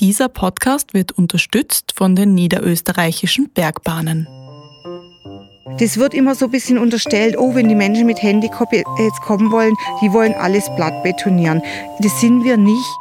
Dieser 0.00 0.30
Podcast 0.30 0.94
wird 0.94 1.12
unterstützt 1.12 1.92
von 1.94 2.16
den 2.16 2.32
niederösterreichischen 2.32 3.50
Bergbahnen. 3.50 4.26
Das 5.78 5.98
wird 5.98 6.14
immer 6.14 6.34
so 6.34 6.46
ein 6.46 6.50
bisschen 6.50 6.78
unterstellt, 6.78 7.36
oh, 7.36 7.54
wenn 7.54 7.68
die 7.68 7.74
Menschen 7.74 8.06
mit 8.06 8.22
Handicap 8.22 8.72
jetzt 8.72 9.20
kommen 9.20 9.52
wollen, 9.52 9.74
die 10.00 10.10
wollen 10.10 10.32
alles 10.32 10.74
platt 10.74 11.02
betonieren. 11.02 11.60
Das 11.98 12.18
sind 12.18 12.44
wir 12.44 12.56
nicht. 12.56 12.96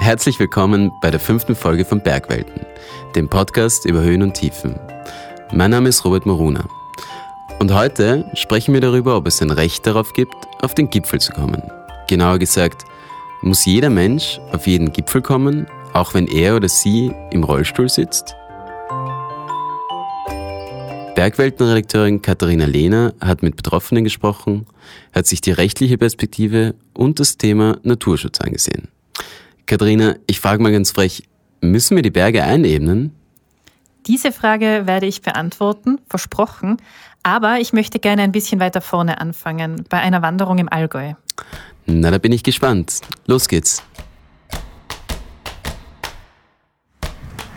Herzlich 0.00 0.38
willkommen 0.38 0.92
bei 1.00 1.10
der 1.10 1.20
fünften 1.20 1.56
Folge 1.56 1.86
von 1.86 2.02
Bergwelten, 2.02 2.66
dem 3.16 3.30
Podcast 3.30 3.86
über 3.86 4.02
Höhen 4.02 4.20
und 4.20 4.34
Tiefen. 4.34 4.78
Mein 5.54 5.70
Name 5.70 5.88
ist 5.88 6.04
Robert 6.04 6.26
Moruna. 6.26 6.66
Und 7.60 7.72
heute 7.72 8.30
sprechen 8.34 8.74
wir 8.74 8.82
darüber, 8.82 9.16
ob 9.16 9.26
es 9.26 9.40
ein 9.40 9.50
Recht 9.50 9.86
darauf 9.86 10.12
gibt, 10.12 10.34
auf 10.60 10.74
den 10.74 10.90
Gipfel 10.90 11.18
zu 11.18 11.32
kommen. 11.32 11.62
Genauer 12.08 12.38
gesagt, 12.38 12.84
muss 13.44 13.66
jeder 13.66 13.90
Mensch 13.90 14.40
auf 14.52 14.66
jeden 14.66 14.92
Gipfel 14.92 15.20
kommen, 15.20 15.66
auch 15.92 16.14
wenn 16.14 16.26
er 16.26 16.56
oder 16.56 16.68
sie 16.68 17.12
im 17.30 17.44
Rollstuhl 17.44 17.88
sitzt? 17.88 18.34
Bergweltenredakteurin 21.14 22.22
Katharina 22.22 22.64
Lehner 22.64 23.14
hat 23.20 23.42
mit 23.42 23.56
Betroffenen 23.56 24.02
gesprochen, 24.02 24.66
hat 25.14 25.26
sich 25.26 25.40
die 25.40 25.52
rechtliche 25.52 25.98
Perspektive 25.98 26.74
und 26.94 27.20
das 27.20 27.36
Thema 27.36 27.78
Naturschutz 27.84 28.40
angesehen. 28.40 28.88
Katharina, 29.66 30.16
ich 30.26 30.40
frage 30.40 30.62
mal 30.62 30.72
ganz 30.72 30.90
frech, 30.90 31.22
müssen 31.60 31.96
wir 31.96 32.02
die 32.02 32.10
Berge 32.10 32.42
einebnen? 32.42 33.14
Diese 34.06 34.32
Frage 34.32 34.82
werde 34.86 35.06
ich 35.06 35.22
beantworten, 35.22 35.98
versprochen, 36.08 36.78
aber 37.22 37.60
ich 37.60 37.72
möchte 37.72 38.00
gerne 38.00 38.22
ein 38.22 38.32
bisschen 38.32 38.58
weiter 38.58 38.80
vorne 38.80 39.20
anfangen, 39.20 39.84
bei 39.88 39.98
einer 39.98 40.20
Wanderung 40.20 40.58
im 40.58 40.68
Allgäu. 40.70 41.14
Na, 41.86 42.10
da 42.10 42.18
bin 42.18 42.32
ich 42.32 42.42
gespannt. 42.42 43.00
Los 43.26 43.48
geht's. 43.48 43.82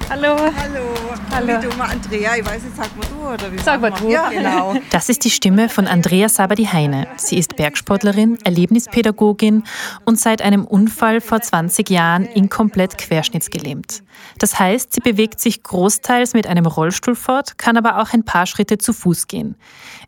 Hallo. 0.09 0.37
Hallo. 0.37 0.85
Hallo. 1.31 1.61
Du 1.61 1.77
mal 1.77 1.89
Andrea, 1.89 2.37
ich 2.37 2.45
weiß 2.45 2.63
nicht, 2.63 2.77
sag 2.77 2.95
mal 2.97 3.05
du 3.09 3.27
oder 3.33 3.51
wie 3.51 3.59
Sag 3.59 3.81
mal 3.81 3.91
du. 3.91 4.07
wir? 4.07 4.11
Ja, 4.11 4.29
genau. 4.29 4.75
Das 4.89 5.09
ist 5.09 5.25
die 5.25 5.29
Stimme 5.29 5.67
von 5.67 5.85
Andrea 5.85 6.29
Sabadi-Heine. 6.29 7.07
Sie 7.17 7.37
ist 7.37 7.57
Bergsportlerin, 7.57 8.37
Erlebnispädagogin 8.43 9.63
und 10.05 10.17
seit 10.19 10.41
einem 10.41 10.65
Unfall 10.65 11.19
vor 11.19 11.41
20 11.41 11.89
Jahren 11.89 12.25
inkomplett 12.25 12.97
querschnittsgelähmt. 12.97 14.01
Das 14.37 14.57
heißt, 14.57 14.93
sie 14.93 15.01
bewegt 15.01 15.41
sich 15.41 15.61
großteils 15.61 16.33
mit 16.33 16.47
einem 16.47 16.65
Rollstuhl 16.65 17.15
fort, 17.15 17.57
kann 17.57 17.75
aber 17.75 18.01
auch 18.01 18.13
ein 18.13 18.23
paar 18.23 18.45
Schritte 18.45 18.77
zu 18.77 18.93
Fuß 18.93 19.27
gehen. 19.27 19.55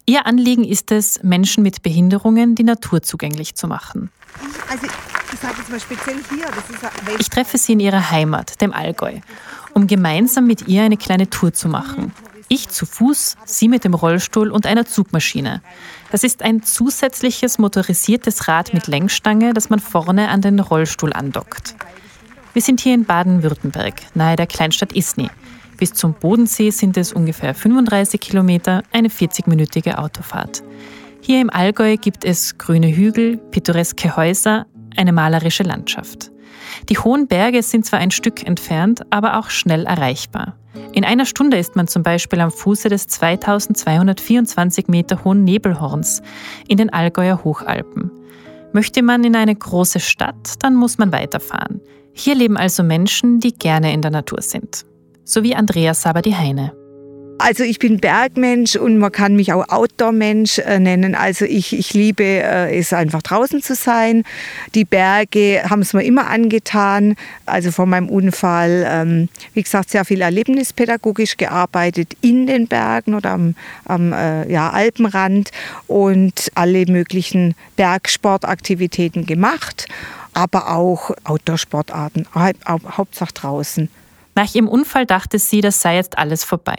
Ihr 0.06 0.26
Anliegen 0.26 0.64
ist 0.64 0.92
es, 0.92 1.22
Menschen 1.24 1.62
mit 1.62 1.84
Behinderungen 1.84 2.56
die 2.56 2.64
Natur 2.64 3.02
zugänglich 3.04 3.56
zu 3.56 3.68
machen. 3.68 4.10
Also 4.72 4.88
ich 5.34 5.40
sage 5.40 5.56
jetzt 5.60 5.70
mal 5.70 5.80
speziell 5.80 6.18
hier, 6.30 6.46
Ich 7.20 7.30
treffe 7.30 7.58
sie 7.58 7.74
in 7.74 7.80
ihrer 7.80 8.12
Heimat, 8.12 8.62
dem 8.62 8.74
Allgäu, 8.74 9.20
um 9.74 9.88
gemeinsam 9.88 10.48
mit 10.48 10.68
ihr 10.68 10.84
eine 10.84 10.98
kleine 10.98 11.30
Tour 11.30 11.54
zu 11.54 11.68
machen. 11.68 12.14
Ich 12.48 12.68
zu 12.70 12.88
Fuß, 12.88 13.38
sie 13.46 13.68
mit 13.68 13.84
dem 13.84 13.94
Rollstuhl 13.94 14.50
und 14.50 14.66
einer 14.66 14.86
Zugmaschine. 14.86 15.62
Das 16.12 16.24
ist 16.24 16.42
ein 16.42 16.64
zusätzliches 16.64 17.60
motorisiertes 17.60 18.48
Rad 18.48 18.74
mit 18.74 18.88
Lenkstange, 18.88 19.54
das 19.54 19.70
man 19.70 19.80
vorne 19.80 20.30
an 20.30 20.42
den 20.42 20.60
Rollstuhl 20.60 21.14
andockt. 21.14 21.76
Wir 22.54 22.64
sind 22.64 22.82
hier 22.82 22.96
in 22.96 23.06
Baden-Württemberg, 23.06 23.94
nahe 24.16 24.36
der 24.36 24.48
Kleinstadt 24.48 24.94
Isny. 24.94 25.30
Bis 25.78 25.94
zum 25.94 26.14
Bodensee 26.16 26.72
sind 26.72 26.98
es 26.98 27.14
ungefähr 27.14 27.54
35 27.54 28.20
Kilometer, 28.20 28.82
eine 28.92 29.10
40-minütige 29.10 29.96
Autofahrt. 29.96 30.64
Hier 31.22 31.42
im 31.42 31.52
Allgäu 31.52 31.98
gibt 31.98 32.26
es 32.26 32.58
grüne 32.58 32.88
Hügel, 32.88 33.38
pittoreske 33.38 34.16
Häuser, 34.16 34.66
eine 34.98 35.12
malerische 35.12 35.64
Landschaft. 35.64 36.32
Die 36.88 36.98
hohen 36.98 37.28
Berge 37.28 37.62
sind 37.64 37.86
zwar 37.86 38.00
ein 38.00 38.12
Stück 38.12 38.46
entfernt, 38.46 39.02
aber 39.10 39.38
auch 39.38 39.50
schnell 39.50 39.86
erreichbar. 39.86 40.56
In 40.94 41.04
einer 41.04 41.26
Stunde 41.26 41.58
ist 41.58 41.76
man 41.76 41.88
zum 41.88 42.04
Beispiel 42.04 42.40
am 42.40 42.52
Fuße 42.52 42.90
des 42.90 43.08
2224 43.08 44.88
Meter 44.88 45.24
hohen 45.24 45.44
Nebelhorns 45.44 46.22
in 46.68 46.78
den 46.78 46.92
Allgäuer 46.92 47.44
Hochalpen. 47.44 48.12
Möchte 48.72 49.02
man 49.02 49.24
in 49.24 49.36
eine 49.36 49.56
große 49.56 50.00
Stadt, 50.00 50.56
dann 50.64 50.76
muss 50.76 50.98
man 50.98 51.12
weiterfahren. 51.12 51.82
Hier 52.14 52.36
leben 52.36 52.58
also 52.58 52.84
Menschen, 52.84 53.40
die 53.40 53.54
gerne 53.54 53.94
in 53.94 54.02
der 54.02 54.12
Natur 54.12 54.42
sind. 54.42 54.86
So 55.24 55.44
wie 55.44 55.56
Andreas 55.56 56.02
Sabadi-Heine. 56.02 56.79
Also 57.42 57.64
ich 57.64 57.80
bin 57.80 58.02
Bergmensch 58.02 58.76
und 58.76 58.98
man 58.98 59.14
kann 59.14 59.38
mich 59.38 59.54
auch 59.54 59.70
Outdoor-Mensch 59.70 60.60
äh, 60.60 60.78
nennen. 60.78 61.16
Also 61.16 61.46
ich, 61.46 61.72
ich 61.72 61.94
liebe 61.94 62.24
äh, 62.24 62.78
es 62.78 62.92
einfach 62.92 63.22
draußen 63.22 63.62
zu 63.62 63.76
sein. 63.76 64.26
Die 64.76 64.84
Berge 64.84 65.64
haben 65.70 65.82
es 65.82 65.94
mir 65.94 66.04
immer 66.04 66.28
angetan. 66.28 67.16
Also 67.46 67.72
vor 67.72 67.86
meinem 67.86 68.10
Unfall, 68.10 68.86
ähm, 68.86 69.30
wie 69.54 69.64
gesagt, 69.64 69.90
sehr 69.90 70.04
viel 70.04 70.20
erlebnispädagogisch 70.20 71.38
gearbeitet 71.38 72.18
in 72.20 72.46
den 72.46 72.68
Bergen 72.68 73.14
oder 73.14 73.32
am, 73.32 73.56
am 73.86 74.12
äh, 74.12 74.52
ja, 74.52 74.72
Alpenrand 74.72 75.52
und 75.88 76.52
alle 76.56 76.86
möglichen 76.88 77.56
Bergsportaktivitäten 77.78 79.26
gemacht, 79.26 79.88
aber 80.34 80.76
auch 80.76 81.12
Outdoor-Sportarten, 81.24 82.28
hau 82.36 82.80
Hauptsache 82.98 83.34
draußen. 83.34 83.90
Nach 84.36 84.54
ihrem 84.54 84.68
Unfall 84.68 85.06
dachte 85.06 85.40
sie, 85.40 85.62
das 85.62 85.82
sei 85.82 85.96
jetzt 85.96 86.18
alles 86.18 86.44
vorbei. 86.44 86.76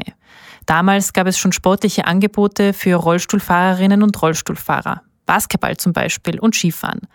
Damals 0.71 1.13
gab 1.13 1.27
es 1.27 1.37
schon 1.37 1.51
sportliche 1.51 2.05
Angebote 2.05 2.73
für 2.73 2.95
Rollstuhlfahrerinnen 2.95 4.05
und 4.05 4.23
Rollstuhlfahrer. 4.23 5.03
Basketball 5.27 5.77
zum 5.77 5.93
Beispiel 5.93 6.39
und 6.39 6.55
Skifahren. 6.55 7.09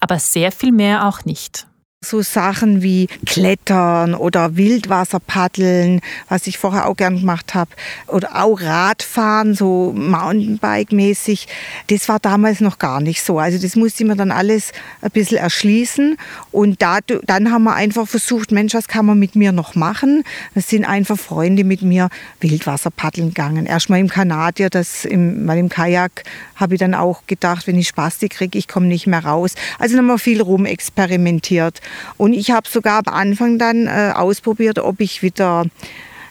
Aber 0.00 0.18
sehr 0.18 0.50
viel 0.50 0.72
mehr 0.72 1.06
auch 1.06 1.24
nicht. 1.24 1.68
So 2.04 2.20
Sachen 2.20 2.82
wie 2.82 3.08
Klettern 3.24 4.14
oder 4.14 4.56
Wildwasserpaddeln, 4.56 6.02
was 6.28 6.46
ich 6.46 6.58
vorher 6.58 6.86
auch 6.86 6.96
gern 6.96 7.20
gemacht 7.20 7.54
habe, 7.54 7.70
oder 8.06 8.44
auch 8.44 8.60
Radfahren, 8.60 9.54
so 9.54 9.94
Mountainbike-mäßig, 9.96 11.48
das 11.86 12.06
war 12.10 12.18
damals 12.18 12.60
noch 12.60 12.78
gar 12.78 13.00
nicht 13.00 13.22
so. 13.22 13.38
Also 13.38 13.58
das 13.58 13.76
musste 13.76 14.04
mir 14.04 14.14
dann 14.14 14.30
alles 14.30 14.72
ein 15.00 15.10
bisschen 15.10 15.38
erschließen. 15.38 16.18
Und 16.52 16.82
da, 16.82 16.98
dann 17.00 17.50
haben 17.50 17.64
wir 17.64 17.74
einfach 17.74 18.06
versucht, 18.06 18.52
Mensch, 18.52 18.74
was 18.74 18.88
kann 18.88 19.06
man 19.06 19.18
mit 19.18 19.34
mir 19.34 19.52
noch 19.52 19.74
machen? 19.74 20.22
Es 20.54 20.68
sind 20.68 20.84
einfach 20.84 21.18
Freunde 21.18 21.64
mit 21.64 21.80
mir 21.80 22.10
Wildwasserpaddeln 22.40 23.28
gegangen. 23.28 23.64
Erstmal 23.64 24.00
im 24.00 24.10
Kanadier, 24.10 24.68
das 24.68 25.06
im, 25.06 25.48
weil 25.48 25.58
im 25.58 25.70
Kajak 25.70 26.24
habe 26.56 26.74
ich 26.74 26.80
dann 26.80 26.94
auch 26.94 27.22
gedacht, 27.26 27.66
wenn 27.66 27.78
ich 27.78 27.88
Spastik 27.88 28.32
kriege, 28.32 28.58
ich 28.58 28.66
komme 28.66 28.86
nicht 28.86 29.06
mehr 29.06 29.24
raus. 29.24 29.54
Also 29.78 29.96
haben 29.96 30.06
wir 30.06 30.18
viel 30.18 30.42
rumexperimentiert. 30.42 31.80
Und 32.16 32.32
ich 32.32 32.50
habe 32.50 32.68
sogar 32.68 33.02
am 33.06 33.14
Anfang 33.14 33.58
dann 33.58 33.86
äh, 33.86 34.12
ausprobiert, 34.14 34.78
ob 34.78 35.00
ich 35.00 35.22
wieder 35.22 35.66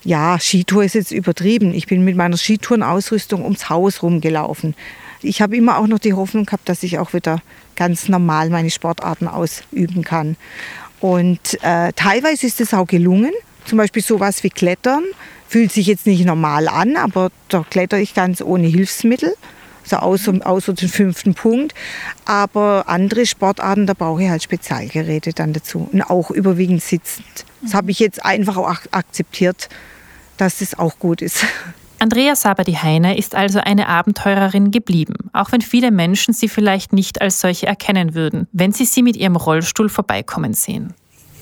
ja, 0.04 0.38
Skitour 0.40 0.84
ist 0.84 0.94
jetzt 0.94 1.12
übertrieben. 1.12 1.74
Ich 1.74 1.88
bin 1.88 2.04
mit 2.04 2.16
meiner 2.16 2.38
Skitourenausrüstung 2.38 3.44
ums 3.44 3.70
Haus 3.70 4.04
rumgelaufen. 4.04 4.76
Ich 5.22 5.42
habe 5.42 5.58
immer 5.58 5.80
auch 5.80 5.88
noch 5.88 6.00
die 6.00 6.14
Hoffnung 6.14 6.46
gehabt, 6.46 6.70
dass 6.70 6.84
ich 6.84 7.00
auch 7.00 7.14
wieder 7.14 7.42
ganz 7.76 8.08
normal 8.08 8.50
meine 8.50 8.70
Sportarten 8.70 9.28
ausüben 9.28 10.04
kann. 10.04 10.38
Und 11.00 11.58
äh, 11.64 11.92
teilweise 11.94 12.46
ist 12.46 12.62
es 12.62 12.74
auch 12.74 12.88
gelungen. 12.88 13.32
Zum 13.66 13.80
Beispiel 13.80 14.04
sowas 14.04 14.44
wie 14.44 14.50
Klettern. 14.50 15.04
Fühlt 15.48 15.72
sich 15.72 15.88
jetzt 15.88 16.06
nicht 16.06 16.26
normal 16.26 16.68
an, 16.68 16.98
aber 16.98 17.32
da 17.50 17.66
kletter 17.70 17.98
ich 17.98 18.14
ganz 18.14 18.42
ohne 18.42 18.68
Hilfsmittel 18.68 19.36
so 19.86 19.98
außer, 19.98 20.34
außer 20.44 20.74
den 20.74 20.90
fünften 20.90 21.34
Punkt. 21.34 21.74
Aber 22.26 22.86
andere 22.88 23.26
Sportarten, 23.26 23.86
da 23.86 23.94
brauche 23.94 24.24
ich 24.24 24.30
halt 24.30 24.44
Spezialgeräte 24.44 25.34
dann 25.34 25.54
dazu. 25.54 25.90
Und 25.92 26.02
auch 26.02 26.32
überwiegend 26.32 26.82
sitzend. 26.82 27.46
Das 27.62 27.74
habe 27.74 27.92
ich 27.92 28.00
jetzt 28.00 28.26
einfach 28.26 28.58
auch 28.58 28.70
akzeptiert, 28.92 29.70
dass 30.38 30.60
das 30.60 30.78
auch 30.78 31.00
gut 31.00 31.22
ist. 31.22 31.46
Andrea 32.00 32.36
Sabadi-Heine 32.36 33.18
ist 33.18 33.36
also 33.36 33.60
eine 33.60 33.88
Abenteurerin 33.88 34.70
geblieben, 34.70 35.16
auch 35.32 35.52
wenn 35.54 35.62
viele 35.62 35.92
Menschen 35.92 36.34
sie 36.34 36.50
vielleicht 36.50 36.92
nicht 36.92 37.22
als 37.22 37.40
solche 37.40 37.68
erkennen 37.68 38.14
würden, 38.14 38.48
wenn 38.52 38.74
sie 38.74 38.86
sie 38.86 39.02
mit 39.02 39.16
ihrem 39.16 39.38
Rollstuhl 39.38 39.88
vorbeikommen 39.88 40.54
sehen. 40.54 40.94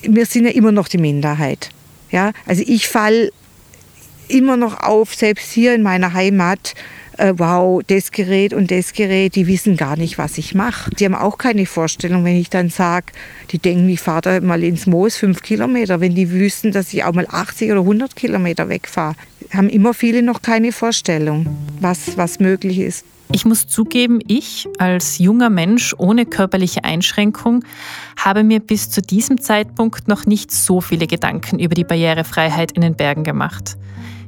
Wir 0.03 0.25
sind 0.27 0.45
ja 0.45 0.51
immer 0.51 0.71
noch 0.71 0.87
die 0.87 0.99
Minderheit. 0.99 1.69
Ja? 2.11 2.33
Also 2.45 2.63
ich 2.65 2.87
falle 2.87 3.31
immer 4.27 4.57
noch 4.57 4.79
auf, 4.81 5.15
selbst 5.15 5.51
hier 5.51 5.73
in 5.73 5.81
meiner 5.81 6.13
Heimat, 6.13 6.75
äh, 7.17 7.33
wow, 7.37 7.81
das 7.85 8.11
Gerät 8.11 8.53
und 8.53 8.71
das 8.71 8.93
Gerät, 8.93 9.35
die 9.35 9.47
wissen 9.47 9.77
gar 9.77 9.95
nicht, 9.97 10.17
was 10.17 10.37
ich 10.37 10.55
mache. 10.55 10.91
Die 10.91 11.05
haben 11.05 11.15
auch 11.15 11.37
keine 11.37 11.65
Vorstellung, 11.65 12.23
wenn 12.25 12.35
ich 12.35 12.49
dann 12.49 12.69
sage, 12.69 13.07
die 13.51 13.59
denken, 13.59 13.89
ich 13.89 13.99
fahre 13.99 14.21
da 14.21 14.41
mal 14.41 14.63
ins 14.63 14.85
Moos 14.85 15.15
fünf 15.15 15.41
Kilometer, 15.41 16.01
wenn 16.01 16.15
die 16.15 16.31
wüssten, 16.31 16.71
dass 16.71 16.93
ich 16.93 17.03
auch 17.03 17.13
mal 17.13 17.27
80 17.29 17.71
oder 17.71 17.81
100 17.81 18.15
Kilometer 18.15 18.69
wegfahre. 18.69 19.15
Haben 19.51 19.69
immer 19.69 19.93
viele 19.93 20.23
noch 20.23 20.41
keine 20.41 20.71
Vorstellung, 20.71 21.47
was, 21.79 22.17
was 22.17 22.39
möglich 22.39 22.79
ist. 22.79 23.05
Ich 23.31 23.45
muss 23.45 23.67
zugeben, 23.67 24.19
ich 24.27 24.67
als 24.77 25.17
junger 25.17 25.49
Mensch 25.49 25.95
ohne 25.97 26.27
körperliche 26.27 26.83
Einschränkung 26.83 27.65
habe 28.15 28.43
mir 28.43 28.59
bis 28.59 28.91
zu 28.91 29.01
diesem 29.01 29.41
Zeitpunkt 29.41 30.07
noch 30.07 30.27
nicht 30.27 30.51
so 30.51 30.81
viele 30.81 31.07
Gedanken 31.07 31.57
über 31.57 31.73
die 31.73 31.83
Barrierefreiheit 31.83 32.73
in 32.73 32.81
den 32.81 32.95
Bergen 32.95 33.23
gemacht. 33.23 33.75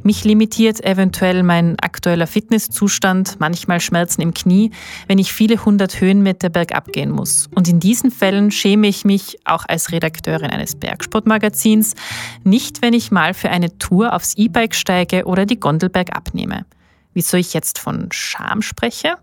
Mich 0.05 0.23
limitiert 0.23 0.85
eventuell 0.85 1.41
mein 1.41 1.79
aktueller 1.79 2.27
Fitnesszustand, 2.27 3.39
manchmal 3.39 3.79
Schmerzen 3.79 4.21
im 4.21 4.35
Knie, 4.35 4.69
wenn 5.07 5.17
ich 5.17 5.33
viele 5.33 5.65
hundert 5.65 5.99
Höhenmeter 5.99 6.49
bergab 6.49 6.93
gehen 6.93 7.09
muss. 7.09 7.49
Und 7.55 7.67
in 7.67 7.79
diesen 7.79 8.11
Fällen 8.11 8.51
schäme 8.51 8.85
ich 8.85 9.03
mich, 9.03 9.39
auch 9.45 9.65
als 9.67 9.91
Redakteurin 9.91 10.51
eines 10.51 10.75
Bergsportmagazins, 10.75 11.95
nicht, 12.43 12.83
wenn 12.83 12.93
ich 12.93 13.09
mal 13.09 13.33
für 13.33 13.49
eine 13.49 13.79
Tour 13.79 14.13
aufs 14.13 14.35
E-Bike 14.37 14.75
steige 14.75 15.25
oder 15.25 15.47
die 15.47 15.59
Gondel 15.59 15.89
bergab 15.89 16.35
nehme. 16.35 16.67
Wieso 17.15 17.37
ich 17.37 17.55
jetzt 17.55 17.79
von 17.79 18.09
Scham 18.11 18.61
spreche? 18.61 19.15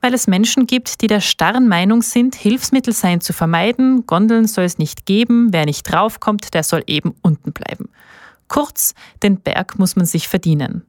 Weil 0.00 0.14
es 0.14 0.28
Menschen 0.28 0.68
gibt, 0.68 1.00
die 1.00 1.08
der 1.08 1.22
starren 1.22 1.66
Meinung 1.66 2.02
sind, 2.02 2.36
Hilfsmittel 2.36 2.94
seien 2.94 3.20
zu 3.20 3.32
vermeiden, 3.32 4.06
Gondeln 4.06 4.46
soll 4.46 4.62
es 4.62 4.78
nicht 4.78 5.06
geben, 5.06 5.48
wer 5.50 5.66
nicht 5.66 5.90
draufkommt, 5.90 6.54
der 6.54 6.62
soll 6.62 6.84
eben 6.86 7.16
unten 7.20 7.52
bleiben. 7.52 7.88
Kurz, 8.48 8.94
den 9.22 9.40
Berg 9.40 9.78
muss 9.78 9.96
man 9.96 10.06
sich 10.06 10.28
verdienen. 10.28 10.84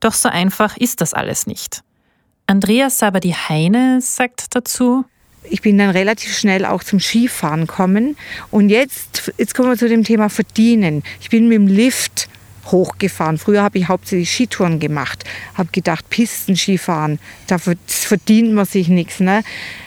Doch 0.00 0.14
so 0.14 0.28
einfach 0.28 0.76
ist 0.76 1.00
das 1.00 1.14
alles 1.14 1.46
nicht. 1.46 1.82
Andreas 2.46 2.98
Sabadi 2.98 3.34
Heine 3.48 4.00
sagt 4.00 4.54
dazu, 4.54 5.04
ich 5.48 5.62
bin 5.62 5.78
dann 5.78 5.90
relativ 5.90 6.36
schnell 6.36 6.64
auch 6.64 6.82
zum 6.82 7.00
Skifahren 7.00 7.66
kommen. 7.66 8.16
Und 8.50 8.68
jetzt, 8.68 9.32
jetzt 9.38 9.54
kommen 9.54 9.70
wir 9.70 9.76
zu 9.76 9.88
dem 9.88 10.04
Thema 10.04 10.28
Verdienen. 10.28 11.02
Ich 11.20 11.30
bin 11.30 11.48
mit 11.48 11.56
dem 11.56 11.66
Lift 11.66 12.28
hochgefahren. 12.72 13.38
Früher 13.38 13.62
habe 13.62 13.78
ich 13.78 13.88
hauptsächlich 13.88 14.30
Skitouren 14.30 14.80
gemacht. 14.80 15.24
Habe 15.54 15.70
gedacht, 15.72 16.08
Pistenskifahren, 16.10 17.18
da 17.46 17.58
verdient 17.58 18.52
man 18.52 18.66
sich 18.66 18.88
nichts. 18.88 19.20
Ne? 19.20 19.42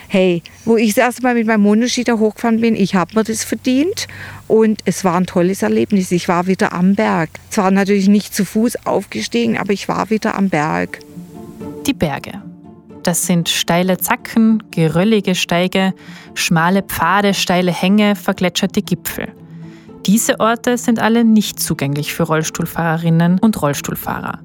hey, 0.09 0.41
wo 0.65 0.75
ich 0.75 0.95
das 0.95 0.97
erste 0.97 1.21
Mal 1.21 1.35
mit 1.35 1.47
meinem 1.47 1.61
Monoski 1.61 2.03
da 2.03 2.17
hochgefahren 2.17 2.59
bin, 2.59 2.75
ich 2.75 2.95
habe 2.95 3.15
mir 3.15 3.23
das 3.23 3.43
verdient 3.43 4.07
und 4.47 4.81
es 4.85 5.05
war 5.05 5.15
ein 5.15 5.27
tolles 5.27 5.61
Erlebnis. 5.61 6.11
Ich 6.11 6.27
war 6.27 6.47
wieder 6.47 6.73
am 6.73 6.95
Berg. 6.95 7.29
Zwar 7.51 7.71
natürlich 7.71 8.09
nicht 8.09 8.33
zu 8.33 8.43
Fuß 8.43 8.85
aufgestiegen, 8.85 9.57
aber 9.57 9.71
ich 9.71 9.87
war 9.87 10.09
wieder 10.09 10.35
am 10.35 10.49
Berg. 10.49 10.99
Die 11.85 11.93
Berge. 11.93 12.41
Das 13.03 13.25
sind 13.27 13.47
steile 13.49 13.97
Zacken, 13.97 14.63
geröllige 14.71 15.35
Steige, 15.35 15.93
schmale 16.33 16.81
Pfade, 16.81 17.33
steile 17.33 17.71
Hänge, 17.71 18.15
vergletscherte 18.15 18.81
Gipfel. 18.81 19.29
Diese 20.05 20.39
Orte 20.39 20.77
sind 20.77 20.99
alle 20.99 21.23
nicht 21.23 21.59
zugänglich 21.59 22.13
für 22.13 22.23
Rollstuhlfahrerinnen 22.23 23.39
und 23.39 23.61
Rollstuhlfahrer. 23.61 24.39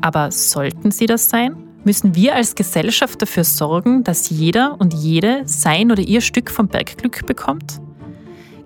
Aber 0.00 0.30
sollten 0.30 0.90
sie 0.90 1.06
das 1.06 1.28
sein? 1.28 1.56
müssen 1.84 2.14
wir 2.14 2.34
als 2.34 2.54
Gesellschaft 2.54 3.20
dafür 3.22 3.44
sorgen, 3.44 4.04
dass 4.04 4.30
jeder 4.30 4.76
und 4.78 4.94
jede 4.94 5.42
sein 5.46 5.90
oder 5.90 6.02
ihr 6.02 6.20
Stück 6.20 6.50
vom 6.50 6.68
Bergglück 6.68 7.26
bekommt? 7.26 7.80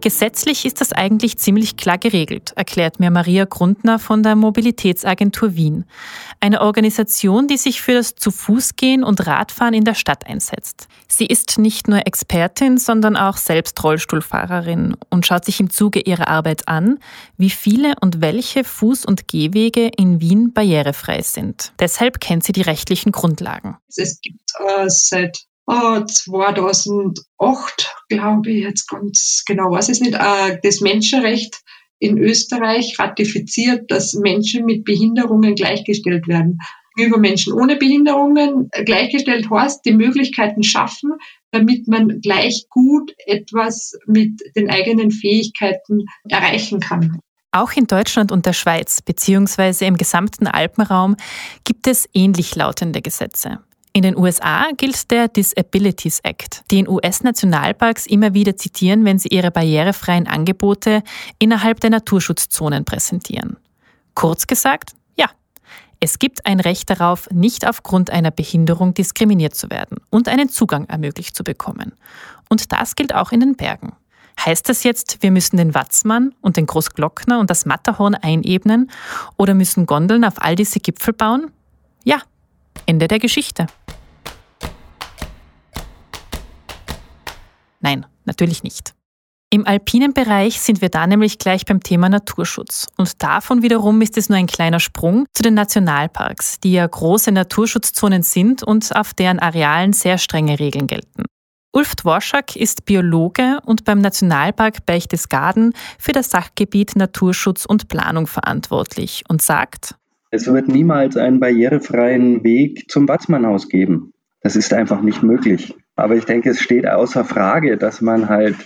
Gesetzlich 0.07 0.65
ist 0.65 0.81
das 0.81 0.93
eigentlich 0.93 1.37
ziemlich 1.37 1.77
klar 1.77 1.99
geregelt, 1.99 2.53
erklärt 2.55 3.01
mir 3.01 3.11
Maria 3.11 3.45
Grundner 3.45 3.99
von 3.99 4.23
der 4.23 4.37
Mobilitätsagentur 4.37 5.57
Wien, 5.57 5.85
eine 6.39 6.61
Organisation, 6.61 7.49
die 7.49 7.57
sich 7.57 7.83
für 7.83 7.95
das 7.95 8.15
Zu-Fuß-Gehen 8.15 9.03
und 9.03 9.27
Radfahren 9.27 9.75
in 9.75 9.83
der 9.83 9.95
Stadt 9.95 10.25
einsetzt. 10.25 10.87
Sie 11.09 11.27
ist 11.27 11.59
nicht 11.59 11.89
nur 11.89 12.07
Expertin, 12.07 12.79
sondern 12.79 13.17
auch 13.17 13.37
selbst 13.37 13.83
Rollstuhlfahrerin 13.83 14.97
und 15.11 15.27
schaut 15.27 15.45
sich 15.45 15.59
im 15.59 15.71
Zuge 15.71 15.99
ihrer 15.99 16.29
Arbeit 16.29 16.69
an, 16.69 17.01
wie 17.37 17.51
viele 17.51 17.95
und 18.01 18.21
welche 18.21 18.61
Fuß- 18.61 19.07
und 19.07 19.27
Gehwege 19.27 19.89
in 19.89 20.21
Wien 20.21 20.53
barrierefrei 20.53 21.23
sind. 21.23 21.73
Deshalb 21.81 22.21
kennt 22.21 22.45
sie 22.45 22.53
die 22.53 22.63
rechtlichen 22.63 23.11
Grundlagen. 23.11 23.77
Es 23.89 24.21
gibt 24.21 24.53
äh, 24.61 24.85
seit 24.87 25.49
2008, 25.67 27.95
glaube 28.09 28.51
ich, 28.51 28.63
jetzt 28.63 28.89
ganz 28.89 29.43
genau 29.47 29.73
weiß 29.73 29.89
ich 29.89 30.01
nicht, 30.01 30.15
äh, 30.15 30.59
das 30.63 30.81
Menschenrecht 30.81 31.61
in 31.99 32.19
Österreich 32.19 32.99
ratifiziert, 32.99 33.91
dass 33.91 34.15
Menschen 34.15 34.65
mit 34.65 34.85
Behinderungen 34.85 35.55
gleichgestellt 35.55 36.29
werden. 36.29 36.59
Über 36.99 37.19
Menschen 37.19 37.53
ohne 37.53 37.77
Behinderungen 37.77 38.71
gleichgestellt 38.85 39.51
heißt, 39.51 39.85
die 39.85 39.93
Möglichkeiten 39.93 40.63
schaffen, 40.63 41.13
damit 41.51 41.89
man 41.89 42.21
gleich 42.21 42.67
gut 42.71 43.13
etwas 43.27 43.93
mit 44.07 44.41
den 44.57 44.71
eigenen 44.71 45.11
Fähigkeiten 45.11 46.07
erreichen 46.29 46.81
kann. 46.81 47.21
Auch 47.53 47.73
in 47.73 47.87
Deutschland 47.87 48.33
und 48.33 48.47
der 48.47 48.53
Schweiz 48.53 49.03
beziehungsweise 49.03 49.87
im 49.87 49.97
gesamten 49.97 50.47
Alpenraum 50.47 51.17
gibt 51.65 51.87
es 51.87 52.09
ähnlich 52.13 52.55
lautende 52.55 53.03
Gesetze. 53.03 53.61
In 53.97 54.03
den 54.03 54.15
USA 54.15 54.73
gilt 54.77 55.11
der 55.11 55.27
Disabilities 55.27 56.21
Act, 56.21 56.71
den 56.71 56.87
US-Nationalparks 56.87 58.05
immer 58.05 58.35
wieder 58.35 58.55
zitieren, 58.55 59.07
wenn 59.07 59.19
sie 59.19 59.29
ihre 59.29 59.51
barrierefreien 59.51 60.27
Angebote 60.27 61.03
innerhalb 61.39 61.81
der 61.81 61.89
Naturschutzzonen 61.89 62.85
präsentieren. 62.85 63.57
Kurz 64.15 64.47
gesagt, 64.47 64.91
ja, 65.17 65.31
es 65.99 66.19
gibt 66.19 66.45
ein 66.45 66.61
Recht 66.61 66.91
darauf, 66.91 67.31
nicht 67.31 67.67
aufgrund 67.67 68.11
einer 68.11 68.31
Behinderung 68.31 68.93
diskriminiert 68.93 69.55
zu 69.55 69.71
werden 69.71 69.97
und 70.11 70.29
einen 70.29 70.51
Zugang 70.51 70.85
ermöglicht 70.91 71.35
zu 71.35 71.43
bekommen. 71.43 71.95
Und 72.51 72.73
das 72.73 72.97
gilt 72.97 73.15
auch 73.15 73.33
in 73.33 73.41
den 73.41 73.57
Bergen. 73.57 73.95
Heißt 74.45 74.69
das 74.69 74.83
jetzt, 74.85 75.23
wir 75.23 75.31
müssen 75.31 75.57
den 75.57 75.75
Watzmann 75.75 76.35
und 76.43 76.59
den 76.59 76.67
Großglockner 76.67 77.41
und 77.41 77.49
das 77.49 77.65
Matterhorn 77.65 78.15
einebnen 78.15 78.91
oder 79.39 79.55
müssen 79.55 79.87
Gondeln 79.87 80.27
auf 80.27 80.35
all 80.37 80.55
diese 80.55 80.81
Gipfel 80.81 81.15
bauen? 81.15 81.51
Ja, 82.05 82.21
Ende 82.87 83.09
der 83.09 83.19
Geschichte. 83.19 83.67
Nein, 87.81 88.07
natürlich 88.25 88.63
nicht. 88.63 88.95
Im 89.51 89.65
alpinen 89.65 90.13
Bereich 90.13 90.61
sind 90.61 90.81
wir 90.81 90.89
da 90.89 91.07
nämlich 91.07 91.39
gleich 91.39 91.65
beim 91.65 91.81
Thema 91.81 92.09
Naturschutz. 92.09 92.89
Und 92.97 93.23
davon 93.23 93.63
wiederum 93.63 94.01
ist 94.03 94.19
es 94.19 94.29
nur 94.29 94.39
ein 94.39 94.49
kleiner 94.49 94.81
Sprung 94.81 95.27
zu 95.33 95.43
den 95.45 95.55
Nationalparks, 95.55 96.59
die 96.59 96.73
ja 96.73 96.87
große 96.87 97.31
Naturschutzzonen 97.31 98.23
sind 98.23 98.65
und 98.65 98.95
auf 98.97 99.15
deren 99.15 99.39
Arealen 99.39 99.93
sehr 99.93 100.19
strenge 100.19 100.59
Regeln 100.59 100.89
gelten. 100.89 101.25
Ulf 101.73 101.95
Dworschak 101.95 102.57
ist 102.57 102.87
Biologe 102.87 103.61
und 103.67 103.85
beim 103.85 104.01
Nationalpark 104.01 104.85
Berchtesgaden 104.85 105.75
für 105.99 106.13
das 106.13 106.31
Sachgebiet 106.31 106.97
Naturschutz 106.97 107.67
und 107.67 107.89
Planung 107.89 108.27
verantwortlich 108.27 109.25
und 109.29 109.43
sagt, 109.43 109.95
es 110.37 110.47
wird 110.47 110.69
niemals 110.69 111.17
einen 111.17 111.41
barrierefreien 111.41 112.45
Weg 112.45 112.91
zum 112.91 113.09
Watzmannhaus 113.09 113.69
geben. 113.69 114.13
Das 114.43 114.55
ist 114.55 114.73
einfach 114.73 115.03
nicht 115.03 115.23
möglich. 115.23 115.75
Aber 115.97 116.15
ich 116.15 116.25
denke, 116.25 116.51
es 116.51 116.61
steht 116.61 116.87
außer 116.87 117.25
Frage, 117.25 117.77
dass 117.77 118.01
man 118.01 118.29
halt 118.29 118.57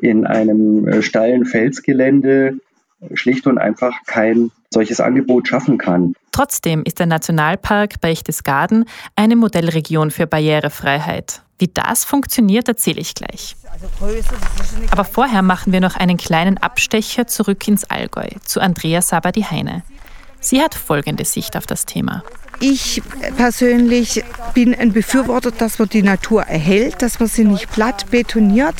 in 0.00 0.26
einem 0.26 0.86
äh, 0.88 1.02
steilen 1.02 1.46
Felsgelände 1.46 2.58
schlicht 3.14 3.46
und 3.46 3.58
einfach 3.58 3.94
kein 4.06 4.50
solches 4.70 5.00
Angebot 5.00 5.48
schaffen 5.48 5.78
kann. 5.78 6.14
Trotzdem 6.32 6.82
ist 6.84 6.98
der 6.98 7.06
Nationalpark 7.06 8.00
Berchtesgaden 8.00 8.84
eine 9.16 9.36
Modellregion 9.36 10.10
für 10.10 10.26
Barrierefreiheit. 10.26 11.42
Wie 11.58 11.68
das 11.68 12.04
funktioniert, 12.04 12.68
erzähle 12.68 13.00
ich 13.00 13.14
gleich. 13.14 13.56
Aber 14.90 15.04
vorher 15.04 15.42
machen 15.42 15.72
wir 15.72 15.80
noch 15.80 15.96
einen 15.96 16.16
kleinen 16.16 16.58
Abstecher 16.58 17.26
zurück 17.26 17.66
ins 17.68 17.84
Allgäu 17.84 18.28
zu 18.44 18.60
Andrea 18.60 19.02
Sabadi-Heine. 19.02 19.82
Sie 20.40 20.62
hat 20.62 20.74
folgende 20.74 21.24
Sicht 21.24 21.56
auf 21.56 21.66
das 21.66 21.84
Thema. 21.84 22.24
Ich 22.58 23.00
persönlich 23.36 24.22
bin 24.52 24.74
ein 24.74 24.92
Befürworter, 24.92 25.50
dass 25.50 25.78
man 25.78 25.88
die 25.88 26.02
Natur 26.02 26.42
erhält, 26.42 27.00
dass 27.00 27.18
man 27.18 27.28
sie 27.28 27.44
nicht 27.44 27.70
platt 27.70 28.10
betoniert. 28.10 28.74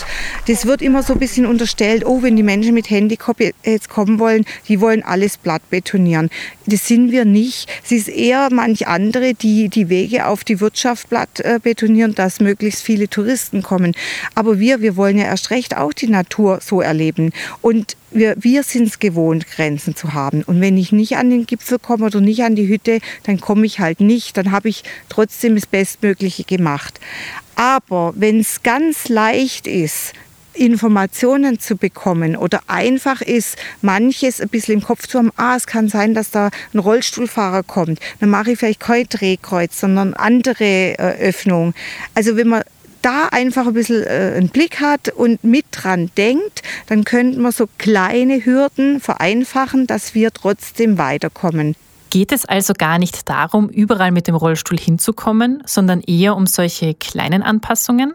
Das 0.49 0.67
wird 0.67 0.83
immer 0.83 1.03
so 1.03 1.15
ein 1.15 1.19
bisschen 1.19 1.47
unterstellt, 1.47 2.05
oh, 2.05 2.23
wenn 2.23 2.37
die 2.37 2.43
Menschen 2.43 2.75
mit 2.75 2.91
Handicap 2.91 3.41
jetzt 3.65 3.89
kommen 3.89 4.19
wollen, 4.19 4.45
die 4.69 4.81
wollen 4.81 5.03
alles 5.03 5.39
platt 5.39 5.62
betonieren. 5.71 6.29
Das 6.67 6.87
sind 6.87 7.11
wir 7.11 7.25
nicht. 7.25 7.71
Es 7.83 7.93
ist 7.93 8.09
eher 8.09 8.49
manch 8.53 8.87
andere, 8.87 9.35
die 9.35 9.69
die 9.69 9.89
Wege 9.89 10.27
auf 10.27 10.45
die 10.45 10.61
Wirtschaft 10.61 11.09
platt 11.09 11.41
äh, 11.41 11.59
betonieren, 11.62 12.15
dass 12.15 12.41
möglichst 12.41 12.83
viele 12.83 13.09
Touristen 13.09 13.62
kommen. 13.62 13.95
Aber 14.35 14.59
wir, 14.59 14.83
wir 14.83 14.97
wollen 14.97 15.17
ja 15.17 15.25
erst 15.25 15.50
recht 15.50 15.77
auch 15.77 15.93
die 15.93 16.09
Natur 16.09 16.61
so 16.61 16.81
erleben. 16.81 17.33
Und 17.62 17.97
wir, 18.12 18.35
wir 18.39 18.62
sind 18.62 18.89
es 18.89 18.99
gewohnt, 18.99 19.47
Grenzen 19.47 19.95
zu 19.95 20.15
haben. 20.15 20.43
Und 20.43 20.61
wenn 20.61 20.77
ich 20.77 20.93
nicht 20.93 21.17
an 21.17 21.31
den 21.31 21.47
Gipfel 21.47 21.79
komme 21.79 22.07
oder 22.07 22.21
nicht 22.21 22.43
an 22.43 22.57
die 22.57 22.69
Hütte, 22.69 22.99
dann 23.25 23.41
komme 23.41 23.60
ich 23.64 23.81
halt 23.81 24.00
nicht. 24.00 24.37
Dann 24.37 24.50
habe 24.50 24.69
ich 24.69 24.85
trotzdem 25.09 25.55
das 25.55 25.67
Bestmögliche 25.67 26.45
gemacht. 26.45 27.00
Aber 27.57 28.12
wenn 28.17 28.40
es 28.40 28.62
ganz 28.62 29.09
leicht 29.09 29.67
ist, 29.67 30.14
Informationen 30.55 31.59
zu 31.59 31.76
bekommen 31.76 32.37
oder 32.37 32.61
einfach 32.67 33.21
ist, 33.23 33.57
manches 33.83 34.40
ein 34.40 34.49
bisschen 34.49 34.75
im 34.75 34.83
Kopf 34.83 35.07
zu 35.07 35.19
haben, 35.19 35.33
ah, 35.37 35.57
es 35.57 35.67
kann 35.67 35.88
sein, 35.88 36.14
dass 36.14 36.31
da 36.31 36.50
ein 36.75 36.79
Rollstuhlfahrer 36.79 37.62
kommt, 37.62 38.00
dann 38.19 38.31
mache 38.31 38.52
ich 38.52 38.59
vielleicht 38.59 38.81
kein 38.81 39.07
Drehkreuz, 39.09 39.79
sondern 39.79 40.14
andere 40.14 40.64
äh, 40.64 41.29
Öffnung. 41.29 41.75
Also 42.14 42.37
wenn 42.37 42.49
man 42.49 42.62
da 43.02 43.29
einfach 43.29 43.67
ein 43.67 43.75
bisschen 43.75 44.02
äh, 44.05 44.35
einen 44.37 44.49
Blick 44.49 44.81
hat 44.81 45.09
und 45.09 45.43
mit 45.45 45.67
dran 45.71 46.11
denkt, 46.17 46.62
dann 46.87 47.05
könnte 47.05 47.40
man 47.40 47.52
so 47.52 47.69
kleine 47.79 48.45
Hürden 48.45 49.00
vereinfachen, 49.00 49.87
dass 49.87 50.14
wir 50.14 50.33
trotzdem 50.33 50.99
weiterkommen. 50.99 51.76
Geht 52.11 52.33
es 52.33 52.45
also 52.45 52.73
gar 52.76 52.99
nicht 52.99 53.29
darum, 53.29 53.69
überall 53.69 54.11
mit 54.11 54.26
dem 54.26 54.35
Rollstuhl 54.35 54.79
hinzukommen, 54.79 55.62
sondern 55.64 56.00
eher 56.00 56.37
um 56.37 56.47
solche 56.47 56.95
kleinen 56.95 57.43
Anpassungen? 57.45 58.14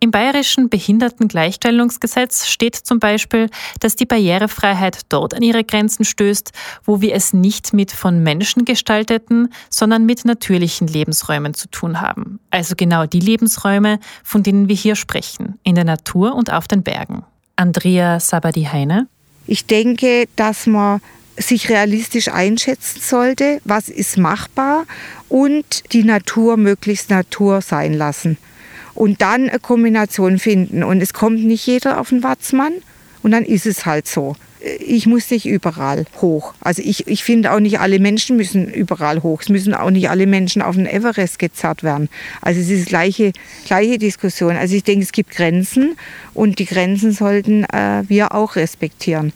Im 0.00 0.10
bayerischen 0.10 0.68
Behindertengleichstellungsgesetz 0.68 2.48
steht 2.48 2.74
zum 2.74 2.98
Beispiel, 2.98 3.50
dass 3.78 3.94
die 3.94 4.06
Barrierefreiheit 4.06 5.00
dort 5.10 5.34
an 5.34 5.42
ihre 5.42 5.62
Grenzen 5.62 6.04
stößt, 6.04 6.50
wo 6.84 7.00
wir 7.02 7.14
es 7.14 7.32
nicht 7.32 7.72
mit 7.72 7.92
von 7.92 8.20
Menschen 8.22 8.64
gestalteten, 8.64 9.52
sondern 9.70 10.04
mit 10.06 10.24
natürlichen 10.24 10.88
Lebensräumen 10.88 11.54
zu 11.54 11.68
tun 11.68 12.00
haben. 12.00 12.40
Also 12.50 12.74
genau 12.76 13.06
die 13.06 13.20
Lebensräume, 13.20 14.00
von 14.24 14.42
denen 14.42 14.68
wir 14.68 14.74
hier 14.74 14.96
sprechen, 14.96 15.60
in 15.62 15.76
der 15.76 15.84
Natur 15.84 16.34
und 16.34 16.52
auf 16.52 16.66
den 16.66 16.82
Bergen. 16.82 17.24
Andrea 17.54 18.18
Sabadi-Heine. 18.18 19.06
Ich 19.46 19.66
denke, 19.66 20.26
dass 20.34 20.66
man 20.66 21.00
sich 21.48 21.68
realistisch 21.68 22.28
einschätzen 22.28 23.00
sollte, 23.00 23.60
was 23.64 23.88
ist 23.88 24.18
machbar 24.18 24.86
und 25.28 25.92
die 25.92 26.04
Natur 26.04 26.56
möglichst 26.56 27.10
Natur 27.10 27.60
sein 27.60 27.94
lassen 27.94 28.38
und 28.94 29.22
dann 29.22 29.48
eine 29.48 29.58
Kombination 29.58 30.38
finden. 30.38 30.82
Und 30.82 31.00
es 31.00 31.12
kommt 31.12 31.44
nicht 31.44 31.66
jeder 31.66 32.00
auf 32.00 32.10
den 32.10 32.22
Watzmann 32.22 32.74
und 33.22 33.30
dann 33.32 33.44
ist 33.44 33.66
es 33.66 33.86
halt 33.86 34.06
so. 34.06 34.36
Ich 34.86 35.06
muss 35.06 35.30
nicht 35.30 35.46
überall 35.46 36.04
hoch. 36.20 36.54
Also 36.60 36.82
ich, 36.84 37.08
ich 37.08 37.24
finde 37.24 37.52
auch 37.52 37.60
nicht 37.60 37.80
alle 37.80 37.98
Menschen 37.98 38.36
müssen 38.36 38.68
überall 38.72 39.22
hoch. 39.22 39.40
Es 39.42 39.48
müssen 39.48 39.74
auch 39.74 39.90
nicht 39.90 40.08
alle 40.08 40.26
Menschen 40.26 40.62
auf 40.62 40.76
den 40.76 40.86
Everest 40.86 41.38
gezerrt 41.38 41.82
werden. 41.82 42.08
Also 42.40 42.60
es 42.60 42.70
ist 42.70 42.86
die 42.86 42.88
gleiche, 42.88 43.32
gleiche 43.66 43.98
Diskussion. 43.98 44.56
Also 44.56 44.76
ich 44.76 44.84
denke, 44.84 45.04
es 45.04 45.12
gibt 45.12 45.30
Grenzen 45.30 45.96
und 46.32 46.58
die 46.58 46.66
Grenzen 46.66 47.12
sollten 47.12 47.64
äh, 47.64 48.04
wir 48.06 48.34
auch 48.34 48.54
respektieren. 48.54 49.32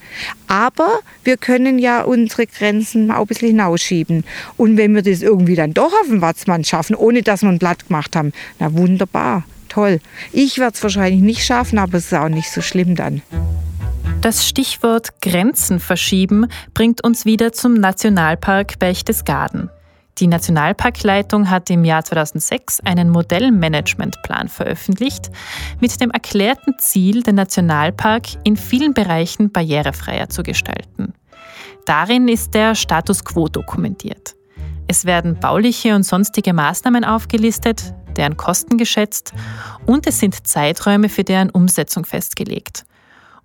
Aber 0.46 1.00
wir 1.24 1.36
können 1.36 1.78
ja 1.78 2.02
unsere 2.02 2.46
Grenzen 2.46 3.10
auch 3.10 3.22
ein 3.22 3.26
bisschen 3.26 3.48
hinausschieben. 3.48 4.24
Und 4.56 4.76
wenn 4.76 4.94
wir 4.94 5.02
das 5.02 5.22
irgendwie 5.22 5.56
dann 5.56 5.74
doch 5.74 5.92
auf 5.92 6.08
den 6.08 6.20
Watzmann 6.20 6.62
schaffen, 6.62 6.94
ohne 6.94 7.22
dass 7.22 7.42
wir 7.42 7.48
ein 7.48 7.58
Blatt 7.58 7.88
gemacht 7.88 8.14
haben, 8.14 8.32
na 8.60 8.72
wunderbar 8.74 9.44
toll. 9.68 10.00
Ich 10.32 10.58
werde 10.58 10.74
es 10.74 10.82
wahrscheinlich 10.82 11.20
nicht 11.20 11.44
schaffen, 11.44 11.78
aber 11.78 11.98
es 11.98 12.06
ist 12.06 12.14
auch 12.14 12.28
nicht 12.28 12.50
so 12.50 12.62
schlimm 12.62 12.94
dann. 12.94 13.22
Das 14.26 14.44
Stichwort 14.44 15.22
Grenzen 15.22 15.78
verschieben 15.78 16.48
bringt 16.74 17.04
uns 17.04 17.26
wieder 17.26 17.52
zum 17.52 17.74
Nationalpark 17.74 18.80
Berchtesgaden. 18.80 19.70
Die 20.18 20.26
Nationalparkleitung 20.26 21.48
hat 21.48 21.70
im 21.70 21.84
Jahr 21.84 22.04
2006 22.04 22.80
einen 22.80 23.08
Modellmanagementplan 23.08 24.48
veröffentlicht 24.48 25.30
mit 25.78 26.00
dem 26.00 26.10
erklärten 26.10 26.76
Ziel, 26.80 27.22
den 27.22 27.36
Nationalpark 27.36 28.24
in 28.42 28.56
vielen 28.56 28.94
Bereichen 28.94 29.52
barrierefreier 29.52 30.28
zu 30.28 30.42
gestalten. 30.42 31.14
Darin 31.84 32.26
ist 32.26 32.52
der 32.52 32.74
Status 32.74 33.24
quo 33.24 33.46
dokumentiert. 33.46 34.34
Es 34.88 35.04
werden 35.04 35.38
bauliche 35.38 35.94
und 35.94 36.02
sonstige 36.02 36.52
Maßnahmen 36.52 37.04
aufgelistet, 37.04 37.94
deren 38.16 38.36
Kosten 38.36 38.76
geschätzt 38.76 39.34
und 39.86 40.04
es 40.08 40.18
sind 40.18 40.48
Zeiträume 40.48 41.10
für 41.10 41.22
deren 41.22 41.50
Umsetzung 41.50 42.04
festgelegt. 42.04 42.86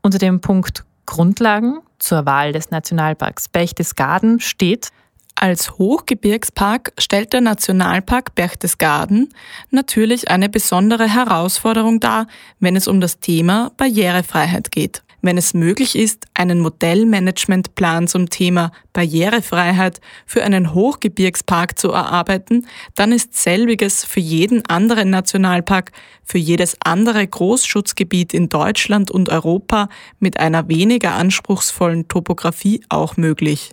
Unter 0.01 0.17
dem 0.17 0.41
Punkt 0.41 0.83
Grundlagen 1.05 1.79
zur 1.99 2.25
Wahl 2.25 2.51
des 2.53 2.71
Nationalparks 2.71 3.49
Berchtesgaden 3.49 4.39
steht, 4.39 4.89
als 5.35 5.77
Hochgebirgspark 5.77 6.93
stellt 6.97 7.33
der 7.33 7.41
Nationalpark 7.41 8.35
Berchtesgaden 8.35 9.33
natürlich 9.69 10.29
eine 10.29 10.49
besondere 10.49 11.07
Herausforderung 11.07 11.99
dar, 11.99 12.27
wenn 12.59 12.75
es 12.75 12.87
um 12.87 13.01
das 13.01 13.19
Thema 13.19 13.71
Barrierefreiheit 13.77 14.71
geht 14.71 15.01
wenn 15.21 15.37
es 15.37 15.53
möglich 15.53 15.95
ist, 15.95 16.25
einen 16.33 16.59
Modellmanagementplan 16.59 18.07
zum 18.07 18.29
Thema 18.29 18.71
Barrierefreiheit 18.93 20.01
für 20.25 20.43
einen 20.43 20.73
Hochgebirgspark 20.73 21.77
zu 21.77 21.91
erarbeiten, 21.91 22.67
dann 22.95 23.11
ist 23.11 23.35
selbiges 23.35 24.03
für 24.03 24.19
jeden 24.19 24.65
anderen 24.65 25.09
Nationalpark, 25.09 25.91
für 26.23 26.37
jedes 26.37 26.77
andere 26.83 27.25
Großschutzgebiet 27.25 28.33
in 28.33 28.49
Deutschland 28.49 29.11
und 29.11 29.29
Europa 29.29 29.89
mit 30.19 30.39
einer 30.39 30.67
weniger 30.67 31.13
anspruchsvollen 31.13 32.07
Topographie 32.07 32.83
auch 32.89 33.17
möglich. 33.17 33.71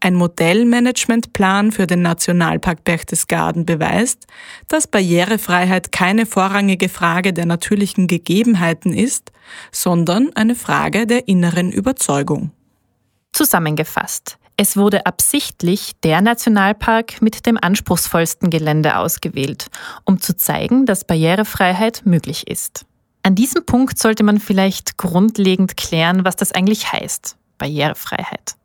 Ein 0.00 0.14
Modellmanagementplan 0.14 1.72
für 1.72 1.88
den 1.88 2.02
Nationalpark 2.02 2.84
Berchtesgaden 2.84 3.66
beweist, 3.66 4.26
dass 4.68 4.86
Barrierefreiheit 4.86 5.90
keine 5.90 6.24
vorrangige 6.24 6.88
Frage 6.88 7.32
der 7.32 7.46
natürlichen 7.46 8.06
Gegebenheiten 8.06 8.94
ist, 8.94 9.32
sondern 9.72 10.30
eine 10.36 10.54
Frage 10.54 11.06
der 11.06 11.26
inneren 11.26 11.72
Überzeugung. 11.72 12.52
Zusammengefasst. 13.32 14.38
Es 14.56 14.76
wurde 14.76 15.06
absichtlich 15.06 15.92
der 16.02 16.20
Nationalpark 16.20 17.22
mit 17.22 17.46
dem 17.46 17.58
anspruchsvollsten 17.60 18.50
Gelände 18.50 18.96
ausgewählt, 18.96 19.66
um 20.04 20.20
zu 20.20 20.36
zeigen, 20.36 20.86
dass 20.86 21.06
Barrierefreiheit 21.06 22.02
möglich 22.04 22.48
ist. 22.48 22.84
An 23.22 23.34
diesem 23.34 23.64
Punkt 23.66 23.98
sollte 23.98 24.24
man 24.24 24.40
vielleicht 24.40 24.96
grundlegend 24.96 25.76
klären, 25.76 26.24
was 26.24 26.36
das 26.36 26.52
eigentlich 26.52 26.92
heißt, 26.92 27.36
Barrierefreiheit. 27.58 28.57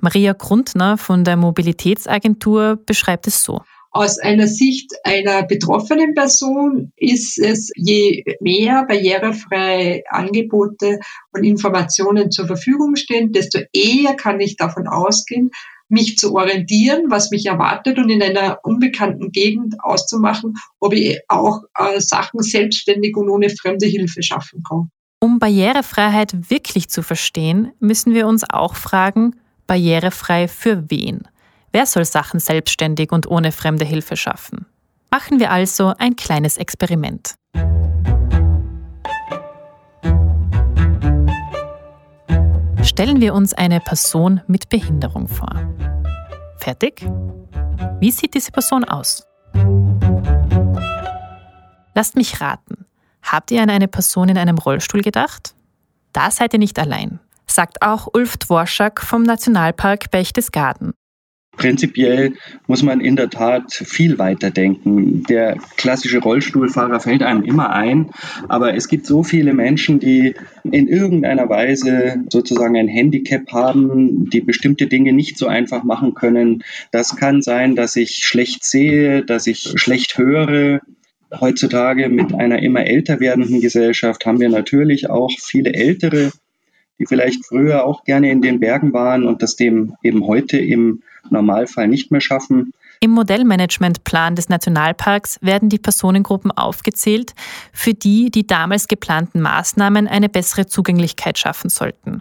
Maria 0.00 0.32
Grundner 0.32 0.98
von 0.98 1.24
der 1.24 1.36
Mobilitätsagentur 1.36 2.78
beschreibt 2.84 3.26
es 3.26 3.42
so. 3.42 3.60
Aus 3.92 4.18
einer 4.20 4.46
Sicht 4.46 4.92
einer 5.02 5.42
betroffenen 5.42 6.14
Person 6.14 6.92
ist 6.96 7.38
es, 7.38 7.72
je 7.74 8.22
mehr 8.40 8.84
barrierefreie 8.86 10.04
Angebote 10.08 11.00
und 11.32 11.42
Informationen 11.42 12.30
zur 12.30 12.46
Verfügung 12.46 12.94
stehen, 12.94 13.32
desto 13.32 13.58
eher 13.72 14.14
kann 14.14 14.40
ich 14.40 14.56
davon 14.56 14.86
ausgehen, 14.86 15.50
mich 15.88 16.18
zu 16.18 16.34
orientieren, 16.36 17.06
was 17.08 17.32
mich 17.32 17.46
erwartet 17.46 17.98
und 17.98 18.10
in 18.10 18.22
einer 18.22 18.60
unbekannten 18.62 19.32
Gegend 19.32 19.74
auszumachen, 19.82 20.54
ob 20.78 20.94
ich 20.94 21.18
auch 21.26 21.62
äh, 21.76 22.00
Sachen 22.00 22.42
selbstständig 22.42 23.16
und 23.16 23.28
ohne 23.28 23.50
fremde 23.50 23.86
Hilfe 23.86 24.22
schaffen 24.22 24.62
kann. 24.62 24.90
Um 25.18 25.40
Barrierefreiheit 25.40 26.48
wirklich 26.50 26.88
zu 26.88 27.02
verstehen, 27.02 27.72
müssen 27.80 28.14
wir 28.14 28.28
uns 28.28 28.44
auch 28.48 28.76
fragen, 28.76 29.39
barrierefrei 29.70 30.48
für 30.48 30.90
wen? 30.90 31.28
Wer 31.70 31.86
soll 31.86 32.04
Sachen 32.04 32.40
selbstständig 32.40 33.12
und 33.12 33.30
ohne 33.30 33.52
fremde 33.52 33.84
Hilfe 33.84 34.16
schaffen? 34.16 34.66
Machen 35.12 35.38
wir 35.38 35.52
also 35.52 35.94
ein 35.96 36.16
kleines 36.16 36.56
Experiment. 36.56 37.36
Stellen 42.82 43.20
wir 43.20 43.32
uns 43.32 43.54
eine 43.54 43.78
Person 43.78 44.40
mit 44.48 44.68
Behinderung 44.70 45.28
vor. 45.28 45.54
Fertig? 46.58 47.06
Wie 48.00 48.10
sieht 48.10 48.34
diese 48.34 48.50
Person 48.50 48.82
aus? 48.82 49.24
Lasst 51.94 52.16
mich 52.16 52.40
raten. 52.40 52.86
Habt 53.22 53.52
ihr 53.52 53.62
an 53.62 53.70
eine 53.70 53.86
Person 53.86 54.30
in 54.30 54.36
einem 54.36 54.58
Rollstuhl 54.58 55.02
gedacht? 55.02 55.54
Da 56.12 56.32
seid 56.32 56.54
ihr 56.54 56.58
nicht 56.58 56.76
allein 56.80 57.20
sagt 57.50 57.82
auch 57.82 58.08
Ulf 58.12 58.36
Dworschak 58.36 59.00
vom 59.00 59.22
Nationalpark 59.22 60.10
Berchtesgaden. 60.10 60.92
Prinzipiell 61.60 62.32
muss 62.68 62.82
man 62.82 63.00
in 63.00 63.16
der 63.16 63.28
Tat 63.28 63.72
viel 63.74 64.18
weiter 64.18 64.50
denken. 64.50 65.24
Der 65.24 65.58
klassische 65.76 66.20
Rollstuhlfahrer 66.20 67.00
fällt 67.00 67.22
einem 67.22 67.42
immer 67.42 67.70
ein, 67.70 68.10
aber 68.48 68.74
es 68.74 68.88
gibt 68.88 69.04
so 69.04 69.22
viele 69.22 69.52
Menschen, 69.52 70.00
die 70.00 70.34
in 70.64 70.88
irgendeiner 70.88 71.50
Weise 71.50 72.24
sozusagen 72.30 72.78
ein 72.78 72.88
Handicap 72.88 73.52
haben, 73.52 74.30
die 74.30 74.40
bestimmte 74.40 74.86
Dinge 74.86 75.12
nicht 75.12 75.36
so 75.36 75.48
einfach 75.48 75.84
machen 75.84 76.14
können. 76.14 76.64
Das 76.92 77.16
kann 77.16 77.42
sein, 77.42 77.76
dass 77.76 77.94
ich 77.94 78.26
schlecht 78.26 78.64
sehe, 78.64 79.22
dass 79.22 79.46
ich 79.46 79.74
schlecht 79.74 80.16
höre. 80.16 80.80
Heutzutage 81.38 82.08
mit 82.08 82.32
einer 82.32 82.62
immer 82.62 82.86
älter 82.86 83.20
werdenden 83.20 83.60
Gesellschaft 83.60 84.24
haben 84.24 84.40
wir 84.40 84.48
natürlich 84.48 85.10
auch 85.10 85.30
viele 85.38 85.74
ältere 85.74 86.32
die 87.00 87.06
vielleicht 87.06 87.46
früher 87.46 87.84
auch 87.84 88.04
gerne 88.04 88.30
in 88.30 88.42
den 88.42 88.60
Bergen 88.60 88.92
waren 88.92 89.26
und 89.26 89.42
das 89.42 89.56
dem 89.56 89.96
eben 90.02 90.26
heute 90.26 90.58
im 90.58 91.02
Normalfall 91.30 91.88
nicht 91.88 92.12
mehr 92.12 92.20
schaffen. 92.20 92.72
Im 93.00 93.12
Modellmanagementplan 93.12 94.36
des 94.36 94.50
Nationalparks 94.50 95.38
werden 95.40 95.70
die 95.70 95.78
Personengruppen 95.78 96.52
aufgezählt, 96.52 97.34
für 97.72 97.94
die 97.94 98.30
die 98.30 98.46
damals 98.46 98.88
geplanten 98.88 99.40
Maßnahmen 99.40 100.06
eine 100.06 100.28
bessere 100.28 100.66
Zugänglichkeit 100.66 101.38
schaffen 101.38 101.70
sollten. 101.70 102.20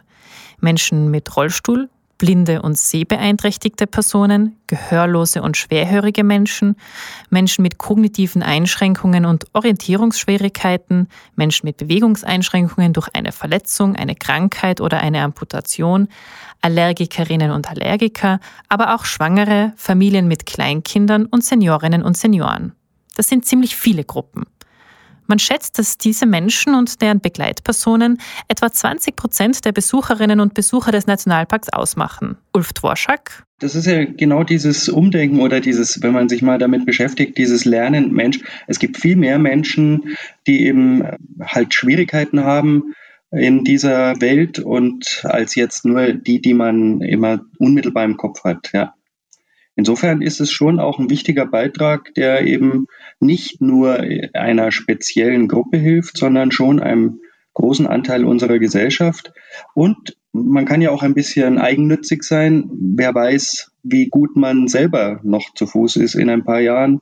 Menschen 0.62 1.12
mit 1.12 1.36
Rollstuhl, 1.36 1.90
blinde 2.20 2.62
und 2.62 2.78
sehbeeinträchtigte 2.78 3.88
Personen, 3.88 4.58
gehörlose 4.68 5.42
und 5.42 5.58
schwerhörige 5.58 6.24
Menschen, 6.24 6.76
Menschen 7.32 7.64
mit 7.64 7.80
kognitiven 7.80 8.44
Einschränkungen 8.44 9.26
und 9.26 9.46
Orientierungsschwierigkeiten, 9.54 11.08
Menschen 11.36 11.66
mit 11.66 11.78
Bewegungseinschränkungen 11.78 12.94
durch 12.94 13.08
eine 13.14 13.32
Verletzung, 13.32 13.96
eine 13.96 14.14
Krankheit 14.14 14.82
oder 14.82 15.00
eine 15.00 15.24
Amputation, 15.24 16.10
Allergikerinnen 16.62 17.50
und 17.50 17.68
Allergiker, 17.70 18.40
aber 18.68 18.94
auch 18.94 19.06
Schwangere, 19.06 19.74
Familien 19.78 20.28
mit 20.28 20.46
Kleinkindern 20.46 21.26
und 21.26 21.44
Seniorinnen 21.44 22.04
und 22.04 22.18
Senioren. 22.18 22.74
Das 23.16 23.28
sind 23.28 23.46
ziemlich 23.46 23.76
viele 23.76 24.04
Gruppen. 24.04 24.46
Man 25.30 25.38
schätzt, 25.38 25.78
dass 25.78 26.00
diese 26.00 26.26
Menschen 26.26 26.74
und 26.74 27.04
deren 27.04 27.22
Begleitpersonen 27.22 28.18
etwa 28.48 28.72
20 28.72 29.16
Prozent 29.16 29.64
der 29.64 29.72
Besucherinnen 29.72 30.40
und 30.40 30.56
Besucher 30.56 30.92
des 30.92 31.06
Nationalparks 31.06 31.70
ausmachen. 31.70 32.38
Ulf 32.52 32.74
Dworschak. 32.74 33.44
Das 33.60 33.76
ist 33.76 33.86
ja 33.86 34.06
genau 34.06 34.44
dieses 34.44 34.90
Umdenken 34.90 35.40
oder 35.40 35.60
dieses, 35.60 36.02
wenn 36.02 36.14
man 36.14 36.30
sich 36.30 36.42
mal 36.42 36.58
damit 36.58 36.88
beschäftigt, 36.88 37.38
dieses 37.38 37.64
Lernen, 37.64 38.12
Mensch, 38.12 38.40
es 38.66 38.80
gibt 38.80 38.98
viel 38.98 39.18
mehr 39.18 39.38
Menschen, 39.38 40.18
die 40.48 40.66
eben 40.66 41.04
halt 41.40 41.76
Schwierigkeiten 41.76 42.44
haben 42.44 42.96
in 43.30 43.64
dieser 43.64 44.20
Welt 44.22 44.58
und 44.58 45.24
als 45.26 45.54
jetzt 45.54 45.86
nur 45.86 46.14
die, 46.14 46.42
die 46.42 46.56
man 46.56 47.02
immer 47.02 47.42
unmittelbar 47.60 48.04
im 48.04 48.18
Kopf 48.18 48.44
hat, 48.44 48.72
ja. 48.74 48.96
Insofern 49.80 50.22
ist 50.22 50.42
es 50.42 50.52
schon 50.52 50.78
auch 50.78 51.00
ein 51.00 51.10
wichtiger 51.10 51.46
Beitrag, 51.46 52.14
der 52.16 52.46
eben 52.46 52.88
nicht 53.22 53.62
nur 53.62 54.04
einer 54.34 54.74
speziellen 54.74 55.48
Gruppe 55.48 55.78
hilft, 55.78 56.18
sondern 56.18 56.52
schon 56.52 56.82
einem 56.82 57.22
großen 57.54 57.88
Anteil 57.88 58.26
unserer 58.26 58.60
Gesellschaft. 58.60 59.32
Und 59.74 60.18
man 60.34 60.66
kann 60.66 60.82
ja 60.82 60.92
auch 60.92 61.02
ein 61.02 61.14
bisschen 61.14 61.60
eigennützig 61.60 62.24
sein. 62.24 62.70
Wer 62.74 63.16
weiß, 63.16 63.72
wie 63.84 64.10
gut 64.10 64.36
man 64.36 64.68
selber 64.68 65.22
noch 65.24 65.54
zu 65.54 65.66
Fuß 65.66 65.96
ist 65.96 66.16
in 66.16 66.30
ein 66.30 66.44
paar 66.44 66.60
Jahren 66.60 67.00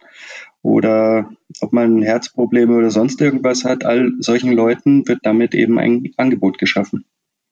oder 0.62 1.32
ob 1.62 1.74
man 1.74 2.04
Herzprobleme 2.04 2.76
oder 2.76 2.92
sonst 2.92 3.20
irgendwas 3.20 3.66
hat. 3.66 3.86
All 3.86 4.12
solchen 4.20 4.52
Leuten 4.52 5.08
wird 5.08 5.22
damit 5.24 5.56
eben 5.56 5.80
ein 5.80 6.12
Angebot 6.18 6.60
geschaffen. 6.60 7.06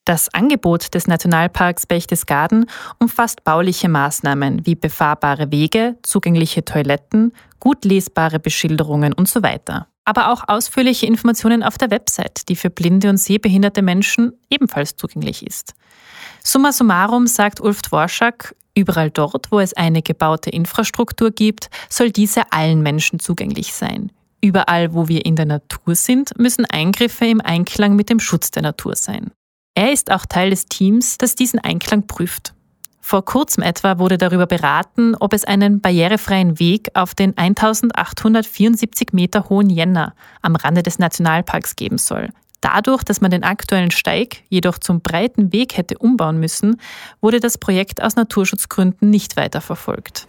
Das 0.05 0.31
Angebot 0.35 0.93
des 0.93 1.07
Nationalparks 1.07 1.87
Berchtesgaden 1.87 2.67
umfasst 2.99 3.43
bauliche 3.43 3.89
Maßnahmen 3.89 4.63
wie 4.63 4.75
befahrbare 4.75 5.51
Wege, 5.51 5.97
zugängliche 6.03 6.63
Toiletten, 6.63 7.33
gut 7.59 7.83
lesbare 7.85 8.39
Beschilderungen 8.39 9.13
und 9.13 9.27
so 9.27 9.41
weiter. 9.41 9.87
Aber 10.03 10.31
auch 10.31 10.43
ausführliche 10.47 11.07
Informationen 11.07 11.63
auf 11.63 11.79
der 11.79 11.89
Website, 11.89 12.47
die 12.49 12.55
für 12.55 12.69
blinde 12.69 13.09
und 13.09 13.17
sehbehinderte 13.17 13.81
Menschen 13.81 14.33
ebenfalls 14.51 14.95
zugänglich 14.95 15.45
ist. 15.45 15.73
Summa 16.43 16.71
summarum 16.71 17.25
sagt 17.25 17.59
Ulf 17.59 17.81
Dworschak, 17.81 18.55
überall 18.75 19.09
dort, 19.09 19.51
wo 19.51 19.59
es 19.59 19.73
eine 19.73 20.03
gebaute 20.03 20.51
Infrastruktur 20.51 21.31
gibt, 21.31 21.71
soll 21.89 22.11
diese 22.11 22.51
allen 22.51 22.83
Menschen 22.83 23.17
zugänglich 23.17 23.73
sein. 23.73 24.11
Überall, 24.39 24.93
wo 24.93 25.07
wir 25.07 25.25
in 25.25 25.35
der 25.35 25.47
Natur 25.47 25.95
sind, 25.95 26.37
müssen 26.37 26.65
Eingriffe 26.65 27.25
im 27.25 27.41
Einklang 27.41 27.95
mit 27.95 28.11
dem 28.11 28.19
Schutz 28.19 28.51
der 28.51 28.61
Natur 28.61 28.95
sein. 28.95 29.31
Er 29.77 29.91
ist 29.91 30.09
auch 30.09 30.25
Teil 30.25 30.51
des 30.51 30.67
Teams, 30.67 31.17
das 31.17 31.35
diesen 31.35 31.59
Einklang 31.59 32.07
prüft. 32.07 32.53
Vor 33.01 33.25
kurzem 33.25 33.61
etwa 33.61 33.99
wurde 33.99 34.17
darüber 34.17 34.47
beraten, 34.47 35.15
ob 35.19 35.33
es 35.33 35.43
einen 35.43 35.81
barrierefreien 35.81 36.59
Weg 36.59 36.89
auf 36.93 37.13
den 37.13 37.37
1874 37.37 39.09
Meter 39.11 39.49
hohen 39.49 39.69
Jänner 39.69 40.15
am 40.41 40.55
Rande 40.55 40.81
des 40.81 40.97
Nationalparks 40.97 41.75
geben 41.75 41.97
soll. 41.97 42.29
Dadurch, 42.61 43.03
dass 43.03 43.19
man 43.19 43.31
den 43.31 43.43
aktuellen 43.43 43.91
Steig 43.91 44.37
jedoch 44.49 44.79
zum 44.79 45.01
breiten 45.01 45.51
Weg 45.51 45.75
hätte 45.75 45.97
umbauen 45.97 46.39
müssen, 46.39 46.79
wurde 47.19 47.41
das 47.41 47.57
Projekt 47.57 48.01
aus 48.01 48.15
Naturschutzgründen 48.15 49.09
nicht 49.09 49.35
weiterverfolgt. 49.35 50.25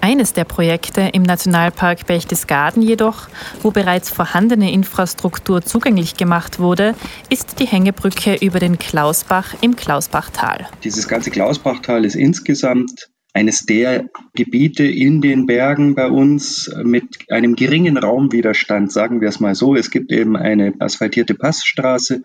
Eines 0.00 0.32
der 0.32 0.44
Projekte 0.44 1.10
im 1.12 1.22
Nationalpark 1.22 2.06
Berchtesgaden 2.06 2.82
jedoch, 2.82 3.28
wo 3.62 3.70
bereits 3.70 4.10
vorhandene 4.10 4.72
Infrastruktur 4.72 5.62
zugänglich 5.62 6.16
gemacht 6.16 6.58
wurde, 6.58 6.94
ist 7.30 7.58
die 7.58 7.66
Hängebrücke 7.66 8.36
über 8.36 8.60
den 8.60 8.78
Klausbach 8.78 9.54
im 9.60 9.74
Klausbachtal. 9.76 10.68
Dieses 10.84 11.08
ganze 11.08 11.30
Klausbachtal 11.30 12.04
ist 12.04 12.14
insgesamt 12.14 13.08
eines 13.34 13.66
der 13.66 14.08
Gebiete 14.34 14.84
in 14.84 15.20
den 15.20 15.46
Bergen 15.46 15.94
bei 15.94 16.08
uns 16.08 16.74
mit 16.82 17.30
einem 17.30 17.56
geringen 17.56 17.96
Raumwiderstand, 17.96 18.90
sagen 18.90 19.20
wir 19.20 19.28
es 19.28 19.38
mal 19.38 19.54
so. 19.54 19.74
Es 19.74 19.90
gibt 19.90 20.10
eben 20.12 20.36
eine 20.36 20.74
asphaltierte 20.78 21.34
Passstraße 21.34 22.22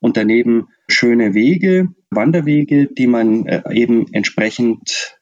und 0.00 0.16
daneben 0.16 0.68
schöne 0.88 1.34
Wege, 1.34 1.88
Wanderwege, 2.10 2.86
die 2.86 3.06
man 3.06 3.46
äh, 3.46 3.62
eben 3.72 4.06
entsprechend 4.12 5.15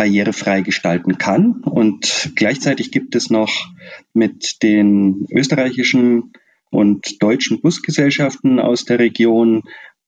barrierefrei 0.00 0.62
gestalten 0.62 1.18
kann. 1.18 1.60
Und 1.62 2.32
gleichzeitig 2.34 2.90
gibt 2.90 3.14
es 3.14 3.28
noch 3.28 3.68
mit 4.14 4.62
den 4.62 5.26
österreichischen 5.30 6.32
und 6.70 7.22
deutschen 7.22 7.60
Busgesellschaften 7.60 8.60
aus 8.60 8.86
der 8.86 8.98
Region 8.98 9.62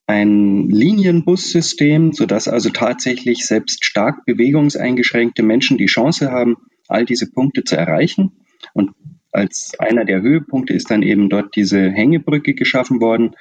ein 0.07 0.71
Linienbussystem, 0.71 2.15
sodass 2.15 2.49
also 2.49 2.71
tatsächlich 2.71 3.45
selbst 3.45 3.85
stark 3.85 4.25
bewegungseingeschränkte 4.25 5.43
Menschen 5.43 5.77
die 5.77 5.87
Chance 5.87 6.31
haben, 6.31 6.57
all 6.89 7.05
diese 7.05 7.31
Punkte 7.31 7.63
zu 7.63 7.77
erreichen. 7.77 8.33
Und 8.73 8.93
als 9.31 9.73
einer 9.79 10.07
der 10.07 10.23
Höhepunkte 10.23 10.73
ist 10.73 10.91
dann 10.91 11.03
eben 11.03 11.29
dort 11.29 11.55
diese 11.55 11.91
Hängebrücke 11.91 12.55
geschaffen 12.55 13.03
worden, 13.03 13.33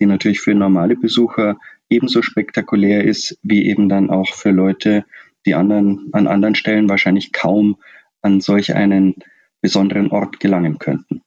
die 0.00 0.06
natürlich 0.06 0.40
für 0.40 0.56
normale 0.56 0.96
Besucher 0.96 1.56
ebenso 1.88 2.22
spektakulär 2.22 3.04
ist, 3.04 3.38
wie 3.44 3.66
eben 3.66 3.88
dann 3.88 4.10
auch 4.10 4.34
für 4.34 4.50
Leute, 4.50 5.04
die 5.46 5.54
anderen 5.54 6.08
an 6.12 6.26
anderen 6.26 6.54
Stellen 6.54 6.88
wahrscheinlich 6.88 7.32
kaum 7.32 7.76
an 8.22 8.40
solch 8.40 8.74
einen 8.74 9.16
besonderen 9.60 10.10
Ort 10.10 10.40
gelangen 10.40 10.78
könnten. 10.78 11.22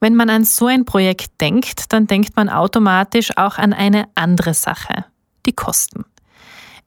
Wenn 0.00 0.14
man 0.14 0.28
an 0.28 0.44
so 0.44 0.66
ein 0.66 0.84
Projekt 0.84 1.40
denkt, 1.40 1.92
dann 1.92 2.06
denkt 2.06 2.36
man 2.36 2.48
automatisch 2.48 3.36
auch 3.36 3.58
an 3.58 3.72
eine 3.72 4.08
andere 4.14 4.54
Sache, 4.54 5.06
die 5.46 5.52
Kosten. 5.52 6.04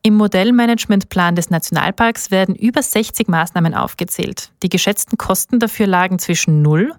Im 0.01 0.13
Modellmanagementplan 0.13 1.35
des 1.35 1.49
Nationalparks 1.49 2.31
werden 2.31 2.55
über 2.55 2.81
60 2.81 3.27
Maßnahmen 3.27 3.73
aufgezählt. 3.73 4.51
Die 4.63 4.69
geschätzten 4.69 5.17
Kosten 5.17 5.59
dafür 5.59 5.87
lagen 5.87 6.19
zwischen 6.19 6.61
0 6.61 6.93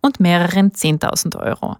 und 0.00 0.20
mehreren 0.20 0.72
10.000 0.72 1.38
Euro. 1.38 1.76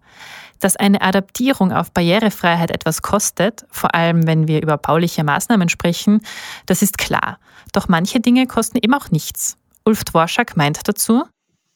Dass 0.61 0.77
eine 0.77 1.01
Adaptierung 1.03 1.73
auf 1.73 1.93
Barrierefreiheit 1.93 2.71
etwas 2.71 3.03
kostet, 3.03 3.67
vor 3.71 3.95
allem 3.95 4.27
wenn 4.27 4.49
wir 4.49 4.63
über 4.63 4.79
bauliche 4.79 5.25
Maßnahmen 5.25 5.69
sprechen, 5.69 6.21
das 6.67 6.83
ist 6.83 6.99
klar. 6.99 7.39
Doch 7.73 7.89
manche 7.89 8.21
Dinge 8.21 8.47
kosten 8.47 8.79
eben 8.81 8.95
auch 8.95 9.11
nichts. 9.11 9.57
Ulf 9.85 10.05
Dworschak 10.05 10.57
meint 10.57 10.81
dazu, 10.89 11.25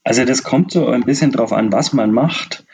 also 0.02 0.24
das 0.24 0.42
kommt 0.42 0.72
so 0.72 0.88
ein 0.88 1.02
bisschen 1.02 1.30
drauf 1.30 1.52
an, 1.52 1.72
was 1.72 1.92
man 1.92 2.10
macht. 2.10 2.64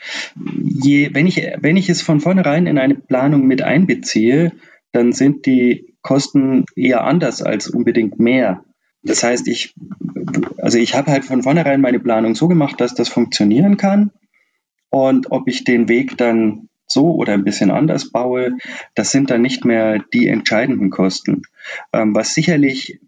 Je, 0.63 1.13
wenn, 1.13 1.27
ich, 1.27 1.45
wenn 1.59 1.75
ich 1.75 1.89
es 1.89 2.01
von 2.01 2.21
vornherein 2.21 2.67
in 2.67 2.77
eine 2.77 2.95
Planung 2.95 3.45
mit 3.45 3.61
einbeziehe, 3.61 4.53
dann 4.93 5.11
sind 5.11 5.45
die 5.45 5.93
Kosten 6.01 6.65
eher 6.75 7.03
anders 7.03 7.41
als 7.41 7.69
unbedingt 7.69 8.19
mehr. 8.19 8.63
Das 9.03 9.23
heißt, 9.23 9.47
ich, 9.47 9.75
also 10.57 10.77
ich 10.77 10.95
habe 10.95 11.11
halt 11.11 11.25
von 11.25 11.43
vornherein 11.43 11.81
meine 11.81 11.99
Planung 11.99 12.33
so 12.33 12.47
gemacht, 12.47 12.79
dass 12.79 12.95
das 12.95 13.09
funktionieren 13.09 13.77
kann. 13.77 14.11
Und 14.89 15.31
ob 15.31 15.47
ich 15.47 15.63
den 15.63 15.89
Weg 15.89 16.17
dann 16.17 16.69
so 16.87 17.13
oder 17.15 17.33
ein 17.33 17.43
bisschen 17.43 17.71
anders 17.71 18.11
baue, 18.11 18.57
das 18.95 19.11
sind 19.11 19.29
dann 19.29 19.41
nicht 19.41 19.65
mehr 19.65 19.99
die 20.13 20.27
entscheidenden 20.27 20.89
Kosten. 20.89 21.43
Ähm, 21.91 22.15
was 22.15 22.33
sicherlich 22.33 22.99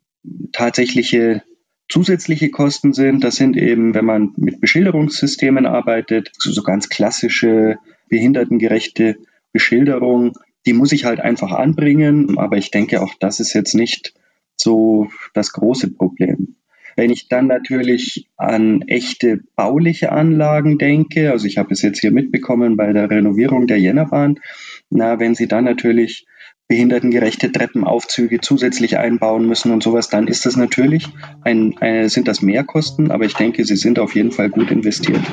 tatsächliche 0.51 1.43
zusätzliche 1.87 2.51
Kosten 2.51 2.93
sind, 2.93 3.23
das 3.23 3.35
sind 3.35 3.57
eben, 3.57 3.95
wenn 3.95 4.05
man 4.05 4.33
mit 4.37 4.61
Beschilderungssystemen 4.61 5.65
arbeitet, 5.65 6.31
so, 6.37 6.51
so 6.51 6.61
ganz 6.61 6.89
klassische 6.89 7.77
behindertengerechte 8.09 9.17
Beschilderung, 9.51 10.33
die 10.65 10.73
muss 10.73 10.91
ich 10.91 11.05
halt 11.05 11.19
einfach 11.19 11.51
anbringen, 11.51 12.37
aber 12.37 12.57
ich 12.57 12.69
denke 12.69 13.01
auch, 13.01 13.13
das 13.19 13.39
ist 13.39 13.53
jetzt 13.53 13.73
nicht 13.73 14.13
so 14.55 15.09
das 15.33 15.53
große 15.53 15.91
Problem. 15.91 16.57
Wenn 16.99 17.11
ich 17.11 17.29
dann 17.29 17.47
natürlich 17.47 18.27
an 18.35 18.81
echte 18.81 19.39
bauliche 19.55 20.11
Anlagen 20.11 20.77
denke, 20.77 21.31
also 21.31 21.47
ich 21.47 21.57
habe 21.57 21.71
es 21.71 21.81
jetzt 21.81 22.01
hier 22.01 22.11
mitbekommen 22.11 22.75
bei 22.75 22.91
der 22.91 23.09
Renovierung 23.09 23.67
der 23.67 23.79
Jännerbahn, 23.79 24.41
na, 24.89 25.17
wenn 25.17 25.33
Sie 25.33 25.47
dann 25.47 25.63
natürlich 25.63 26.27
behindertengerechte 26.67 27.53
Treppenaufzüge 27.53 28.41
zusätzlich 28.41 28.97
einbauen 28.97 29.47
müssen 29.47 29.71
und 29.71 29.81
sowas, 29.81 30.09
dann 30.09 30.27
ist 30.27 30.45
das 30.45 30.57
natürlich 30.57 31.07
ein, 31.41 31.77
ein, 31.79 32.09
sind 32.09 32.27
das 32.27 32.41
Mehrkosten, 32.41 33.11
aber 33.11 33.23
ich 33.23 33.33
denke, 33.33 33.63
sie 33.63 33.77
sind 33.77 33.97
auf 33.97 34.13
jeden 34.13 34.33
Fall 34.33 34.49
gut 34.49 34.69
investiert. 34.69 35.23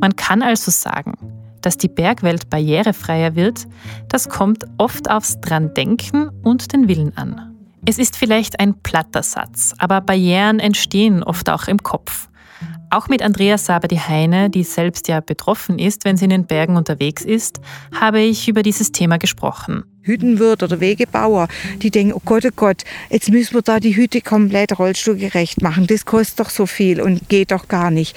Man 0.00 0.14
kann 0.14 0.42
also 0.42 0.70
sagen, 0.70 1.14
dass 1.62 1.78
die 1.78 1.88
Bergwelt 1.88 2.48
barrierefreier 2.48 3.34
wird, 3.34 3.66
das 4.08 4.28
kommt 4.28 4.66
oft 4.78 5.10
aufs 5.10 5.40
Dran-Denken 5.40 6.30
und 6.44 6.72
den 6.72 6.86
Willen 6.86 7.16
an. 7.16 7.49
Es 7.86 7.98
ist 7.98 8.16
vielleicht 8.16 8.60
ein 8.60 8.74
platter 8.74 9.22
Satz, 9.22 9.74
aber 9.78 10.02
Barrieren 10.02 10.60
entstehen 10.60 11.22
oft 11.22 11.48
auch 11.48 11.66
im 11.66 11.82
Kopf. 11.82 12.28
Auch 12.90 13.08
mit 13.08 13.22
Andrea 13.22 13.56
Saber-die-Heine, 13.56 14.50
die 14.50 14.64
selbst 14.64 15.08
ja 15.08 15.20
betroffen 15.20 15.78
ist, 15.78 16.04
wenn 16.04 16.16
sie 16.16 16.24
in 16.24 16.30
den 16.30 16.46
Bergen 16.46 16.76
unterwegs 16.76 17.22
ist, 17.22 17.60
habe 17.98 18.20
ich 18.20 18.48
über 18.48 18.62
dieses 18.62 18.92
Thema 18.92 19.16
gesprochen. 19.16 19.84
Hüttenwirt 20.02 20.62
oder 20.62 20.80
Wegebauer, 20.80 21.48
die 21.80 21.90
denken, 21.90 22.12
oh 22.12 22.22
Gott, 22.24 22.44
oh 22.44 22.50
Gott, 22.54 22.82
jetzt 23.08 23.30
müssen 23.30 23.54
wir 23.54 23.62
da 23.62 23.80
die 23.80 23.96
Hütte 23.96 24.20
komplett 24.20 24.78
rollstuhlgerecht 24.78 25.62
machen. 25.62 25.86
Das 25.86 26.04
kostet 26.04 26.40
doch 26.40 26.50
so 26.50 26.66
viel 26.66 27.00
und 27.00 27.28
geht 27.28 27.50
doch 27.50 27.68
gar 27.68 27.90
nicht. 27.90 28.16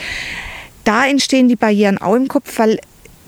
Da 0.83 1.05
entstehen 1.05 1.47
die 1.47 1.55
Barrieren 1.55 1.99
auch 1.99 2.15
im 2.15 2.27
Kopf, 2.27 2.57
weil 2.57 2.79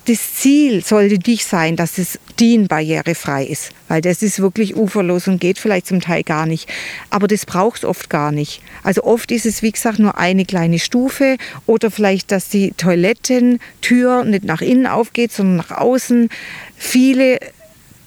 das 0.05 0.35
Ziel 0.35 0.83
sollte 0.83 1.17
nicht 1.29 1.45
sein, 1.45 1.75
dass 1.75 1.97
es 1.97 2.19
DIN 2.39 2.67
barrierefrei 2.67 3.45
ist, 3.45 3.71
weil 3.87 4.01
das 4.01 4.21
ist 4.21 4.39
wirklich 4.39 4.75
uferlos 4.75 5.27
und 5.27 5.41
geht 5.41 5.57
vielleicht 5.57 5.87
zum 5.87 5.99
Teil 5.99 6.23
gar 6.23 6.45
nicht. 6.45 6.69
Aber 7.09 7.27
das 7.27 7.45
braucht 7.45 7.79
es 7.79 7.85
oft 7.85 8.09
gar 8.09 8.31
nicht. 8.31 8.61
Also 8.83 9.03
oft 9.03 9.31
ist 9.31 9.45
es, 9.45 9.61
wie 9.63 9.71
gesagt, 9.71 9.99
nur 9.99 10.17
eine 10.17 10.45
kleine 10.45 10.79
Stufe 10.79 11.37
oder 11.65 11.89
vielleicht, 11.89 12.31
dass 12.31 12.49
die 12.49 12.71
Toilettentür 12.71 14.25
nicht 14.25 14.43
nach 14.43 14.61
innen 14.61 14.85
aufgeht, 14.85 15.31
sondern 15.31 15.57
nach 15.57 15.71
außen. 15.71 16.29
Viele 16.77 17.39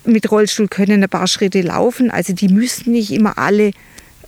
mit 0.05 0.31
Rollstuhl 0.31 0.69
können 0.69 1.03
ein 1.03 1.09
paar 1.09 1.27
Schritte 1.27 1.63
laufen, 1.63 2.11
also 2.11 2.33
die 2.33 2.49
müssen 2.49 2.93
nicht 2.93 3.11
immer 3.11 3.39
alle 3.39 3.73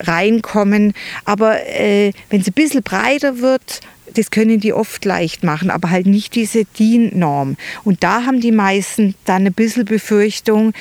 reinkommen. 0.01 0.93
Aber 1.25 1.67
äh, 1.67 2.13
wenn 2.31 2.41
es 2.41 2.49
ein 2.49 2.53
bisschen 2.53 2.83
breiter 2.83 3.39
wird, 3.39 3.81
das 4.15 4.31
können 4.31 4.61
die 4.61 4.73
oft 4.73 5.05
leicht 5.05 5.45
machen, 5.45 5.71
aber 5.71 5.91
halt 5.91 6.07
nicht 6.07 6.35
diese 6.35 6.65
DIN-Norm. 6.65 7.57
Und 7.85 8.03
da 8.03 8.25
haben 8.25 8.41
die 8.41 8.53
meisten 8.53 9.15
dann 9.25 9.47
ein 9.47 9.53
bisschen 9.53 9.85
Befürchtung, 9.85 10.73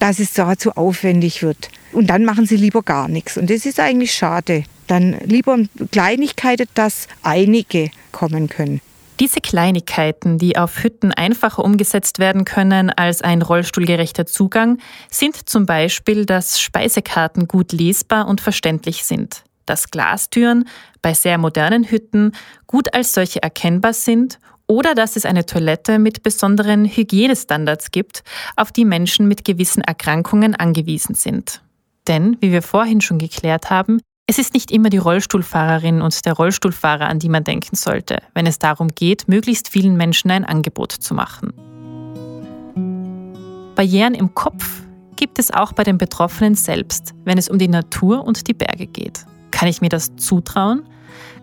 dass 0.00 0.18
es 0.18 0.32
da 0.32 0.56
zu 0.56 0.76
aufwendig 0.76 1.42
wird. 1.42 1.70
Und 1.92 2.08
dann 2.08 2.24
machen 2.24 2.46
sie 2.46 2.56
lieber 2.56 2.82
gar 2.82 3.08
nichts. 3.08 3.36
Und 3.36 3.50
das 3.50 3.66
ist 3.66 3.78
eigentlich 3.78 4.12
schade. 4.12 4.64
Dann 4.86 5.16
lieber 5.24 5.58
Kleinigkeiten, 5.90 6.66
dass 6.74 7.06
einige 7.22 7.90
kommen 8.10 8.48
können. 8.48 8.80
Diese 9.20 9.40
Kleinigkeiten, 9.40 10.38
die 10.38 10.56
auf 10.56 10.82
Hütten 10.82 11.12
einfacher 11.12 11.64
umgesetzt 11.64 12.18
werden 12.18 12.44
können 12.44 12.90
als 12.90 13.22
ein 13.22 13.42
rollstuhlgerechter 13.42 14.26
Zugang, 14.26 14.78
sind 15.10 15.48
zum 15.48 15.66
Beispiel, 15.66 16.26
dass 16.26 16.60
Speisekarten 16.60 17.46
gut 17.46 17.70
lesbar 17.70 18.26
und 18.26 18.40
verständlich 18.40 19.04
sind, 19.04 19.44
dass 19.72 19.90
Glastüren 19.90 20.68
bei 21.00 21.14
sehr 21.14 21.38
modernen 21.38 21.84
Hütten 21.84 22.32
gut 22.66 22.94
als 22.94 23.14
solche 23.14 23.42
erkennbar 23.42 23.94
sind 23.94 24.38
oder 24.66 24.94
dass 24.94 25.16
es 25.16 25.24
eine 25.24 25.46
Toilette 25.46 25.98
mit 25.98 26.22
besonderen 26.22 26.84
Hygienestandards 26.84 27.90
gibt, 27.90 28.22
auf 28.54 28.70
die 28.70 28.84
Menschen 28.84 29.26
mit 29.28 29.44
gewissen 29.44 29.82
Erkrankungen 29.82 30.54
angewiesen 30.54 31.14
sind. 31.14 31.62
Denn, 32.06 32.36
wie 32.40 32.52
wir 32.52 32.62
vorhin 32.62 33.00
schon 33.00 33.18
geklärt 33.18 33.70
haben, 33.70 34.00
es 34.26 34.38
ist 34.38 34.54
nicht 34.54 34.70
immer 34.70 34.90
die 34.90 34.98
Rollstuhlfahrerin 34.98 36.02
und 36.02 36.24
der 36.26 36.34
Rollstuhlfahrer, 36.34 37.08
an 37.08 37.18
die 37.18 37.28
man 37.28 37.44
denken 37.44 37.74
sollte, 37.74 38.18
wenn 38.34 38.46
es 38.46 38.58
darum 38.58 38.88
geht, 38.88 39.26
möglichst 39.26 39.68
vielen 39.68 39.96
Menschen 39.96 40.30
ein 40.30 40.44
Angebot 40.44 40.92
zu 40.92 41.14
machen. 41.14 41.52
Barrieren 43.74 44.14
im 44.14 44.34
Kopf 44.34 44.82
gibt 45.16 45.38
es 45.38 45.50
auch 45.50 45.72
bei 45.72 45.82
den 45.82 45.98
Betroffenen 45.98 46.54
selbst, 46.56 47.14
wenn 47.24 47.38
es 47.38 47.48
um 47.48 47.58
die 47.58 47.68
Natur 47.68 48.24
und 48.24 48.48
die 48.48 48.54
Berge 48.54 48.86
geht. 48.86 49.24
Kann 49.62 49.68
ich 49.68 49.80
mir 49.80 49.90
das 49.90 50.16
zutrauen? 50.16 50.82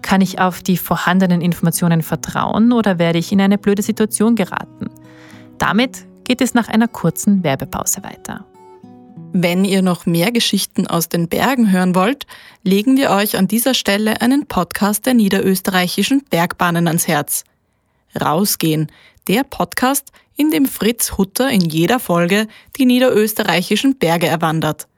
Kann 0.02 0.20
ich 0.20 0.42
auf 0.42 0.62
die 0.62 0.76
vorhandenen 0.76 1.40
Informationen 1.40 2.02
vertrauen 2.02 2.74
oder 2.74 3.00
werde 3.00 3.18
ich 3.18 3.32
in 3.32 3.40
eine 3.40 3.58
blöde 3.58 3.82
Situation 3.82 4.36
geraten? 4.36 4.90
Damit 5.58 6.06
geht 6.26 6.42
es 6.42 6.54
nach 6.54 6.68
einer 6.68 6.90
kurzen 6.90 7.46
Werbepause 7.46 8.04
weiter. 8.04 8.46
Wenn 9.32 9.64
ihr 9.64 9.82
noch 9.82 10.06
mehr 10.06 10.34
Geschichten 10.34 10.86
aus 10.86 11.08
den 11.08 11.30
Bergen 11.30 11.72
hören 11.72 11.96
wollt, 11.96 12.28
legen 12.62 12.98
wir 12.98 13.12
euch 13.12 13.38
an 13.38 13.48
dieser 13.48 13.74
Stelle 13.74 14.20
einen 14.20 14.48
Podcast 14.48 15.06
der 15.06 15.14
niederösterreichischen 15.14 16.26
Bergbahnen 16.30 16.90
ans 16.90 17.08
Herz. 17.08 17.46
Rausgehen, 18.20 18.92
der 19.30 19.46
Podcast, 19.46 20.12
in 20.36 20.52
dem 20.52 20.66
Fritz 20.66 21.18
Hutter 21.18 21.50
in 21.50 21.62
jeder 21.62 22.02
Folge 22.02 22.48
die 22.78 22.86
niederösterreichischen 22.86 23.98
Berge 23.98 24.28
erwandert. 24.28 24.90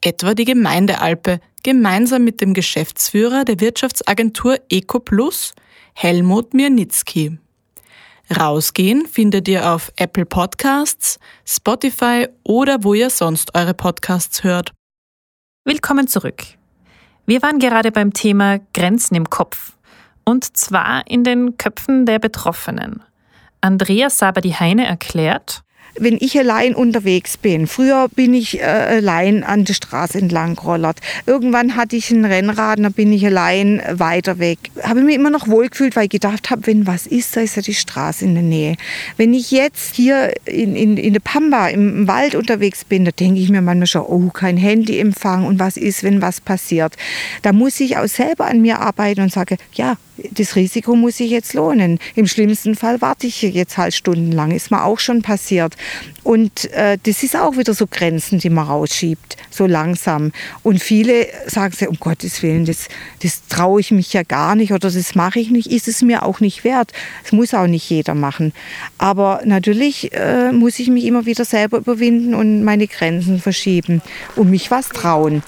Etwa 0.00 0.34
die 0.34 0.44
Gemeindealpe, 0.44 1.40
gemeinsam 1.64 2.22
mit 2.22 2.40
dem 2.40 2.54
Geschäftsführer 2.54 3.44
der 3.44 3.58
Wirtschaftsagentur 3.58 4.58
EcoPlus, 4.68 5.54
Helmut 5.94 6.54
Mirnitzki. 6.54 7.38
Rausgehen 8.36 9.06
findet 9.06 9.48
ihr 9.48 9.72
auf 9.72 9.90
Apple 9.96 10.26
Podcasts, 10.26 11.18
Spotify 11.44 12.28
oder 12.44 12.84
wo 12.84 12.94
ihr 12.94 13.10
sonst 13.10 13.54
eure 13.56 13.74
Podcasts 13.74 14.44
hört. 14.44 14.72
Willkommen 15.64 16.06
zurück. 16.06 16.44
Wir 17.26 17.42
waren 17.42 17.58
gerade 17.58 17.90
beim 17.90 18.12
Thema 18.12 18.60
Grenzen 18.74 19.16
im 19.16 19.28
Kopf. 19.28 19.72
Und 20.24 20.56
zwar 20.56 21.06
in 21.08 21.24
den 21.24 21.56
Köpfen 21.58 22.06
der 22.06 22.18
Betroffenen. 22.18 23.02
Andreas 23.60 24.18
Sabadi-Heine 24.18 24.86
erklärt, 24.86 25.62
wenn 26.00 26.18
ich 26.20 26.38
allein 26.38 26.74
unterwegs 26.74 27.36
bin. 27.36 27.66
Früher 27.66 28.08
bin 28.14 28.34
ich 28.34 28.60
äh, 28.60 28.62
allein 28.62 29.44
an 29.44 29.64
der 29.64 29.74
Straße 29.74 30.18
entlang 30.18 30.56
gerollert. 30.56 31.00
Irgendwann 31.26 31.76
hatte 31.76 31.96
ich 31.96 32.10
ein 32.10 32.24
Rennrad, 32.24 32.78
dann 32.78 32.92
bin 32.92 33.12
ich 33.12 33.24
allein 33.26 33.82
weiter 33.90 34.38
weg. 34.38 34.58
Habe 34.82 35.02
mich 35.02 35.14
immer 35.14 35.30
noch 35.30 35.48
wohlgefühlt, 35.48 35.96
weil 35.96 36.04
ich 36.04 36.10
gedacht 36.10 36.50
habe, 36.50 36.66
wenn 36.66 36.86
was 36.86 37.06
ist, 37.06 37.36
da 37.36 37.40
ist 37.40 37.56
ja 37.56 37.62
die 37.62 37.74
Straße 37.74 38.24
in 38.24 38.34
der 38.34 38.42
Nähe. 38.42 38.76
Wenn 39.16 39.34
ich 39.34 39.50
jetzt 39.50 39.94
hier 39.94 40.32
in, 40.44 40.76
in, 40.76 40.96
in 40.96 41.12
der 41.12 41.20
Pampa 41.20 41.68
im 41.68 42.06
Wald 42.08 42.34
unterwegs 42.34 42.84
bin, 42.84 43.04
da 43.04 43.10
denke 43.10 43.40
ich 43.40 43.50
mir 43.50 43.62
manchmal 43.62 43.86
schon, 43.86 44.02
oh, 44.02 44.30
kein 44.30 44.56
Handyempfang 44.56 45.44
und 45.44 45.58
was 45.58 45.76
ist, 45.76 46.02
wenn 46.02 46.22
was 46.22 46.40
passiert. 46.40 46.94
Da 47.42 47.52
muss 47.52 47.80
ich 47.80 47.96
auch 47.96 48.06
selber 48.06 48.46
an 48.46 48.60
mir 48.60 48.80
arbeiten 48.80 49.20
und 49.20 49.32
sage, 49.32 49.56
ja, 49.72 49.96
das 50.32 50.56
Risiko 50.56 50.96
muss 50.96 51.18
sich 51.18 51.30
jetzt 51.30 51.54
lohnen. 51.54 51.98
Im 52.14 52.26
schlimmsten 52.26 52.74
Fall 52.74 53.00
warte 53.00 53.26
ich 53.26 53.42
jetzt 53.42 53.78
halt 53.78 53.94
stundenlang. 53.94 54.50
Ist 54.50 54.70
mir 54.70 54.84
auch 54.84 54.98
schon 54.98 55.22
passiert. 55.22 55.76
Und 56.22 56.70
äh, 56.72 56.98
das 57.02 57.22
ist 57.22 57.36
auch 57.36 57.56
wieder 57.56 57.74
so 57.74 57.86
Grenzen, 57.86 58.38
die 58.38 58.50
man 58.50 58.66
rausschiebt, 58.66 59.36
so 59.50 59.66
langsam. 59.66 60.32
Und 60.62 60.82
viele 60.82 61.26
sagen 61.46 61.72
sich, 61.74 61.88
um 61.88 61.98
Gottes 61.98 62.42
Willen, 62.42 62.64
das, 62.64 62.88
das 63.22 63.46
traue 63.48 63.80
ich 63.80 63.90
mich 63.90 64.12
ja 64.12 64.22
gar 64.22 64.54
nicht 64.54 64.72
oder 64.72 64.90
das 64.90 65.14
mache 65.14 65.40
ich 65.40 65.50
nicht, 65.50 65.70
ist 65.70 65.88
es 65.88 66.02
mir 66.02 66.22
auch 66.22 66.40
nicht 66.40 66.64
wert. 66.64 66.92
Das 67.22 67.32
muss 67.32 67.54
auch 67.54 67.66
nicht 67.66 67.88
jeder 67.88 68.14
machen. 68.14 68.52
Aber 68.98 69.40
natürlich 69.44 70.12
äh, 70.12 70.52
muss 70.52 70.78
ich 70.78 70.88
mich 70.88 71.04
immer 71.04 71.26
wieder 71.26 71.44
selber 71.44 71.78
überwinden 71.78 72.34
und 72.34 72.64
meine 72.64 72.86
Grenzen 72.86 73.40
verschieben 73.40 74.02
und 74.36 74.50
mich 74.50 74.70
was 74.70 74.88
trauen. 74.88 75.42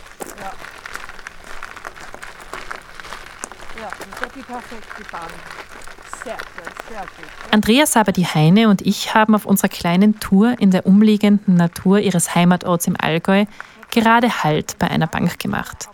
Andreas 7.52 7.92
Sabadi-Heine 7.92 8.68
und 8.68 8.80
ich 8.86 9.12
haben 9.14 9.34
auf 9.34 9.44
unserer 9.44 9.68
kleinen 9.68 10.20
Tour 10.20 10.54
in 10.60 10.70
der 10.70 10.86
umliegenden 10.86 11.54
Natur 11.54 11.98
ihres 11.98 12.36
Heimatorts 12.36 12.86
im 12.86 12.96
Allgäu 12.96 13.44
gerade 13.90 14.44
Halt 14.44 14.78
bei 14.78 14.88
einer 14.88 15.08
Bank 15.08 15.40
gemacht. 15.40 15.88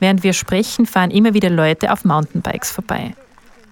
Während 0.00 0.24
wir 0.24 0.32
sprechen, 0.32 0.84
fahren 0.84 1.12
immer 1.12 1.32
wieder 1.32 1.48
Leute 1.48 1.92
auf 1.92 2.04
Mountainbikes 2.04 2.72
vorbei. 2.72 3.14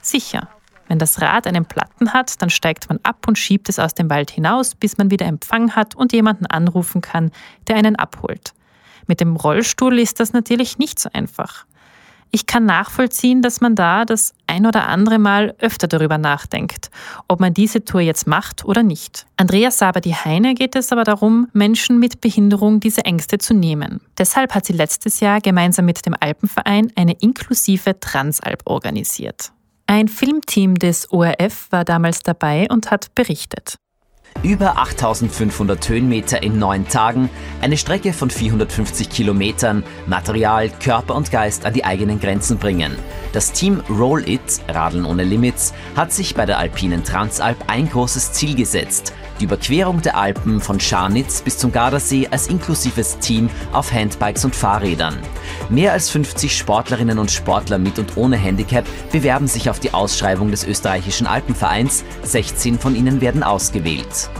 Sicher, 0.00 0.48
wenn 0.86 1.00
das 1.00 1.20
Rad 1.20 1.48
einen 1.48 1.64
Platten 1.64 2.12
hat, 2.12 2.40
dann 2.40 2.50
steigt 2.50 2.88
man 2.88 3.00
ab 3.02 3.26
und 3.26 3.36
schiebt 3.36 3.68
es 3.68 3.80
aus 3.80 3.94
dem 3.94 4.10
Wald 4.10 4.30
hinaus, 4.30 4.76
bis 4.76 4.96
man 4.96 5.10
wieder 5.10 5.26
Empfang 5.26 5.74
hat 5.74 5.96
und 5.96 6.12
jemanden 6.12 6.46
anrufen 6.46 7.00
kann, 7.00 7.32
der 7.66 7.74
einen 7.74 7.96
abholt. 7.96 8.52
Mit 9.08 9.20
dem 9.20 9.34
Rollstuhl 9.34 9.98
ist 9.98 10.20
das 10.20 10.32
natürlich 10.32 10.78
nicht 10.78 11.00
so 11.00 11.10
einfach. 11.12 11.66
Ich 12.34 12.46
kann 12.46 12.66
nachvollziehen, 12.66 13.42
dass 13.42 13.60
man 13.60 13.76
da 13.76 14.04
das 14.04 14.34
ein 14.48 14.66
oder 14.66 14.88
andere 14.88 15.20
Mal 15.20 15.54
öfter 15.60 15.86
darüber 15.86 16.18
nachdenkt, 16.18 16.90
ob 17.28 17.38
man 17.38 17.54
diese 17.54 17.84
Tour 17.84 18.00
jetzt 18.00 18.26
macht 18.26 18.64
oder 18.64 18.82
nicht. 18.82 19.26
Andreas 19.36 19.78
Sabadi-Heine 19.78 20.54
geht 20.54 20.74
es 20.74 20.90
aber 20.90 21.04
darum, 21.04 21.46
Menschen 21.52 22.00
mit 22.00 22.20
Behinderung 22.20 22.80
diese 22.80 23.04
Ängste 23.04 23.38
zu 23.38 23.54
nehmen. 23.54 24.00
Deshalb 24.18 24.52
hat 24.52 24.66
sie 24.66 24.72
letztes 24.72 25.20
Jahr 25.20 25.40
gemeinsam 25.40 25.84
mit 25.84 26.04
dem 26.06 26.16
Alpenverein 26.18 26.90
eine 26.96 27.12
inklusive 27.20 28.00
Transalp 28.00 28.62
organisiert. 28.64 29.52
Ein 29.86 30.08
Filmteam 30.08 30.74
des 30.74 31.12
ORF 31.12 31.68
war 31.70 31.84
damals 31.84 32.24
dabei 32.24 32.66
und 32.68 32.90
hat 32.90 33.14
berichtet. 33.14 33.76
Über 34.42 34.78
8500 34.78 35.88
Höhenmeter 35.88 36.42
in 36.42 36.58
neun 36.58 36.86
Tagen, 36.86 37.30
eine 37.62 37.78
Strecke 37.78 38.12
von 38.12 38.28
450 38.28 39.08
Kilometern, 39.08 39.84
Material, 40.06 40.68
Körper 40.68 41.14
und 41.14 41.30
Geist 41.30 41.64
an 41.64 41.72
die 41.72 41.84
eigenen 41.84 42.20
Grenzen 42.20 42.58
bringen. 42.58 42.94
Das 43.32 43.52
Team 43.52 43.82
Roll 43.88 44.28
It, 44.28 44.60
Radeln 44.68 45.06
ohne 45.06 45.24
Limits, 45.24 45.72
hat 45.96 46.12
sich 46.12 46.34
bei 46.34 46.44
der 46.44 46.58
alpinen 46.58 47.04
Transalp 47.04 47.56
ein 47.68 47.88
großes 47.88 48.32
Ziel 48.32 48.54
gesetzt. 48.54 49.14
Die 49.40 49.44
Überquerung 49.44 50.00
der 50.00 50.16
Alpen 50.16 50.60
von 50.60 50.78
Scharnitz 50.78 51.42
bis 51.42 51.58
zum 51.58 51.72
Gardasee 51.72 52.28
als 52.30 52.46
inklusives 52.46 53.18
Team 53.18 53.50
auf 53.72 53.92
Handbikes 53.92 54.44
und 54.44 54.54
Fahrrädern. 54.54 55.18
Mehr 55.68 55.92
als 55.92 56.10
50 56.10 56.56
Sportlerinnen 56.56 57.18
und 57.18 57.30
Sportler 57.30 57.78
mit 57.78 57.98
und 57.98 58.16
ohne 58.16 58.36
Handicap 58.36 58.84
bewerben 59.10 59.48
sich 59.48 59.70
auf 59.70 59.80
die 59.80 59.92
Ausschreibung 59.92 60.50
des 60.52 60.64
österreichischen 60.64 61.26
Alpenvereins. 61.26 62.04
16 62.22 62.78
von 62.78 62.94
ihnen 62.94 63.20
werden 63.20 63.42
ausgewählt. 63.42 64.30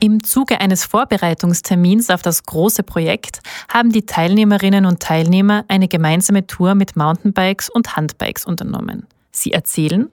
Im 0.00 0.22
Zuge 0.22 0.60
eines 0.60 0.84
Vorbereitungstermins 0.84 2.10
auf 2.10 2.22
das 2.22 2.42
große 2.42 2.82
Projekt 2.82 3.40
haben 3.68 3.90
die 3.90 4.04
Teilnehmerinnen 4.06 4.86
und 4.86 5.00
Teilnehmer 5.00 5.64
eine 5.68 5.88
gemeinsame 5.88 6.46
Tour 6.46 6.74
mit 6.74 6.96
Mountainbikes 6.96 7.70
und 7.70 7.96
Handbikes 7.96 8.44
unternommen. 8.44 9.06
Sie 9.30 9.52
erzählen, 9.52 10.10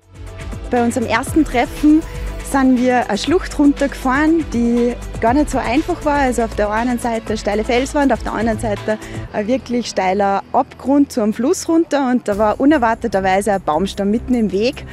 bei 0.70 0.84
unserem 0.84 1.06
ersten 1.08 1.44
Treffen 1.44 2.02
sind 2.52 2.78
wir 2.78 3.10
eine 3.10 3.18
Schlucht 3.18 3.58
runtergefahren, 3.58 4.44
die 4.54 4.94
gar 5.22 5.34
nicht 5.34 5.50
so 5.50 5.58
einfach 5.58 6.04
war. 6.04 6.20
Also 6.20 6.44
auf 6.44 6.54
der 6.56 6.70
einen 6.70 7.00
Seite 7.00 7.38
steile 7.38 7.64
Felswand, 7.64 8.12
auf 8.12 8.24
der 8.24 8.34
anderen 8.34 8.60
Seite 8.60 8.98
ein 9.32 9.48
wirklich 9.48 9.88
steiler 9.88 10.44
Abgrund 10.52 11.14
zu 11.14 11.22
einem 11.22 11.34
Fluss 11.34 11.70
runter 11.70 12.12
und 12.12 12.28
da 12.28 12.38
war 12.38 12.60
unerwarteterweise 12.60 13.54
ein 13.54 13.62
Baumstamm 13.62 14.12
mitten 14.12 14.34
im 14.34 14.52
Weg, 14.52 14.86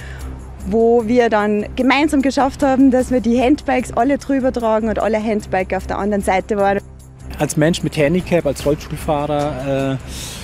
wo 0.69 1.09
wir 1.09 1.31
dann 1.31 1.67
gemeinsam 1.75 2.23
geschafft 2.23 2.63
haben, 2.63 2.93
dass 2.93 3.11
wir 3.11 3.21
die 3.21 3.41
Handbikes 3.41 3.93
alle 3.97 4.19
drüber 4.19 4.53
tragen 4.53 4.89
und 4.89 5.01
alle 5.01 5.21
Handbike 5.23 5.75
auf 5.75 5.87
der 5.89 5.99
anderen 5.99 6.23
Seite 6.23 6.57
waren. 6.59 6.79
Als 7.41 7.57
Mensch 7.57 7.83
mit 7.83 7.97
Handicap, 7.97 8.47
als 8.47 8.65
Rollstuhlfahrer, 8.65 9.97
äh, 9.99 10.38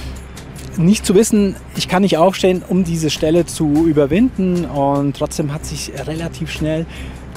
nicht 0.76 1.06
zu 1.06 1.14
wissen, 1.14 1.56
ich 1.76 1.88
kann 1.88 2.02
nicht 2.02 2.18
aufstehen, 2.18 2.62
um 2.66 2.84
diese 2.84 3.10
Stelle 3.10 3.46
zu 3.46 3.86
überwinden. 3.86 4.64
Und 4.64 5.16
trotzdem 5.16 5.52
hat 5.52 5.64
sich 5.64 5.92
relativ 6.06 6.50
schnell 6.50 6.86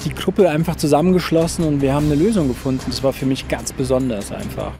die 0.04 0.14
Gruppe 0.14 0.48
einfach 0.48 0.76
zusammengeschlossen 0.76 1.64
und 1.64 1.80
wir 1.80 1.92
haben 1.92 2.06
eine 2.06 2.14
Lösung 2.14 2.48
gefunden. 2.48 2.84
Das 2.86 3.02
war 3.02 3.12
für 3.12 3.26
mich 3.26 3.48
ganz 3.48 3.72
besonders 3.72 4.30
einfach. 4.32 4.72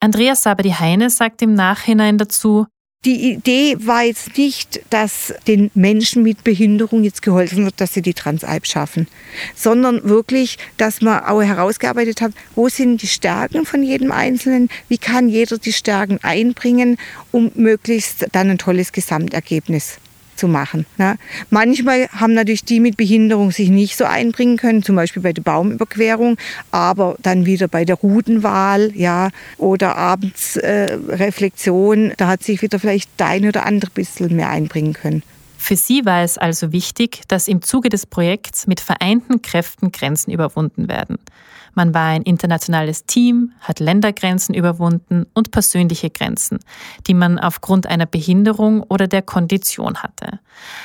Andreas 0.00 0.42
Sabadi-Heine 0.42 1.10
sagt 1.10 1.42
im 1.42 1.54
Nachhinein 1.54 2.18
dazu, 2.18 2.66
die 3.06 3.30
Idee 3.30 3.76
war 3.78 4.02
jetzt 4.02 4.36
nicht, 4.36 4.80
dass 4.90 5.32
den 5.46 5.70
Menschen 5.74 6.24
mit 6.24 6.42
Behinderung 6.42 7.04
jetzt 7.04 7.22
geholfen 7.22 7.64
wird, 7.64 7.80
dass 7.80 7.94
sie 7.94 8.02
die 8.02 8.14
Transalp 8.14 8.66
schaffen, 8.66 9.06
sondern 9.54 10.02
wirklich, 10.02 10.58
dass 10.76 11.00
man 11.00 11.20
auch 11.20 11.40
herausgearbeitet 11.40 12.20
hat, 12.20 12.32
wo 12.56 12.68
sind 12.68 13.00
die 13.02 13.06
Stärken 13.06 13.64
von 13.64 13.84
jedem 13.84 14.10
Einzelnen, 14.10 14.68
wie 14.88 14.98
kann 14.98 15.28
jeder 15.28 15.56
die 15.58 15.72
Stärken 15.72 16.18
einbringen, 16.22 16.98
um 17.30 17.52
möglichst 17.54 18.26
dann 18.32 18.50
ein 18.50 18.58
tolles 18.58 18.90
Gesamtergebnis 18.90 19.98
zu 20.36 20.48
machen. 20.48 20.86
Ne? 20.98 21.16
Manchmal 21.50 22.08
haben 22.08 22.34
natürlich 22.34 22.64
die 22.64 22.80
mit 22.80 22.96
Behinderung 22.96 23.50
sich 23.50 23.70
nicht 23.70 23.96
so 23.96 24.04
einbringen 24.04 24.56
können, 24.56 24.82
zum 24.82 24.96
Beispiel 24.96 25.22
bei 25.22 25.32
der 25.32 25.42
Baumüberquerung, 25.42 26.36
aber 26.70 27.16
dann 27.20 27.46
wieder 27.46 27.68
bei 27.68 27.84
der 27.84 27.96
Routenwahl 27.96 28.92
ja, 28.94 29.30
oder 29.58 29.96
abends 29.96 30.56
äh, 30.56 30.98
Reflexion, 31.08 32.12
da 32.16 32.28
hat 32.28 32.42
sich 32.42 32.62
wieder 32.62 32.78
vielleicht 32.78 33.10
der 33.18 33.28
eine 33.28 33.48
oder 33.48 33.66
andere 33.66 33.90
bisschen 33.90 34.34
mehr 34.36 34.50
einbringen 34.50 34.92
können. 34.92 35.22
Für 35.58 35.76
sie 35.76 36.04
war 36.04 36.22
es 36.22 36.38
also 36.38 36.70
wichtig, 36.70 37.22
dass 37.28 37.48
im 37.48 37.60
Zuge 37.62 37.88
des 37.88 38.06
Projekts 38.06 38.66
mit 38.66 38.78
vereinten 38.78 39.42
Kräften 39.42 39.90
Grenzen 39.90 40.30
überwunden 40.30 40.88
werden. 40.88 41.18
Man 41.76 41.92
war 41.92 42.06
ein 42.06 42.22
internationales 42.22 43.04
Team, 43.04 43.52
hat 43.60 43.80
Ländergrenzen 43.80 44.54
überwunden 44.54 45.26
und 45.34 45.50
persönliche 45.50 46.08
Grenzen, 46.08 46.58
die 47.06 47.12
man 47.12 47.38
aufgrund 47.38 47.86
einer 47.86 48.06
Behinderung 48.06 48.82
oder 48.82 49.06
der 49.06 49.20
Kondition 49.20 50.02
hatte. 50.02 50.40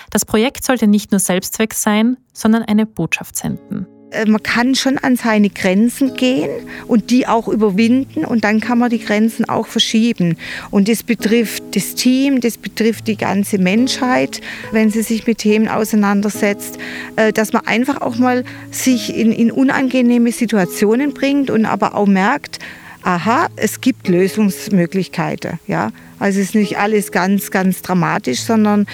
Das 0.09 0.25
Projekt 0.25 0.65
sollte 0.65 0.87
nicht 0.87 1.11
nur 1.11 1.19
Selbstzweck 1.19 1.73
sein, 1.73 2.17
sondern 2.33 2.63
eine 2.63 2.85
Botschaft 2.85 3.37
senden. 3.37 3.87
Äh, 4.11 4.25
man 4.29 4.43
kann 4.43 4.75
schon 4.75 4.97
an 4.97 5.15
seine 5.15 5.49
Grenzen 5.49 6.13
gehen 6.15 6.49
und 6.87 7.09
die 7.09 7.27
auch 7.27 7.47
überwinden 7.47 8.25
und 8.25 8.43
dann 8.43 8.59
kann 8.59 8.77
man 8.77 8.89
die 8.89 8.99
Grenzen 8.99 9.45
auch 9.45 9.67
verschieben. 9.67 10.37
Und 10.69 10.87
das 10.87 11.03
betrifft 11.03 11.63
das 11.75 11.95
Team, 11.95 12.41
das 12.41 12.57
betrifft 12.57 13.07
die 13.07 13.17
ganze 13.17 13.57
Menschheit, 13.57 14.41
wenn 14.71 14.89
sie 14.89 15.01
sich 15.01 15.25
mit 15.27 15.39
Themen 15.39 15.67
auseinandersetzt, 15.67 16.77
äh, 17.15 17.31
dass 17.31 17.53
man 17.53 17.65
einfach 17.65 18.01
auch 18.01 18.17
mal 18.17 18.43
sich 18.69 19.15
in, 19.15 19.31
in 19.31 19.51
unangenehme 19.51 20.31
Situationen 20.31 21.13
bringt 21.13 21.49
und 21.49 21.65
aber 21.65 21.95
auch 21.95 22.07
merkt, 22.07 22.59
aha, 23.03 23.47
es 23.55 23.81
gibt 23.81 24.07
Lösungsmöglichkeiten. 24.07 25.59
Ja? 25.67 25.91
Also 26.19 26.39
es 26.39 26.47
ist 26.47 26.55
nicht 26.55 26.77
alles 26.77 27.11
ganz, 27.11 27.49
ganz 27.49 27.81
dramatisch, 27.81 28.41
sondern 28.41 28.85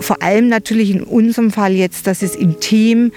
vor 0.00 0.22
allem 0.22 0.48
natürlich 0.48 0.90
in 0.90 1.02
unserem 1.02 1.50
Fall 1.50 1.72
jetzt, 1.72 2.06
dass 2.06 2.22
es 2.22 2.34
im 2.34 2.58
Team 2.58 3.12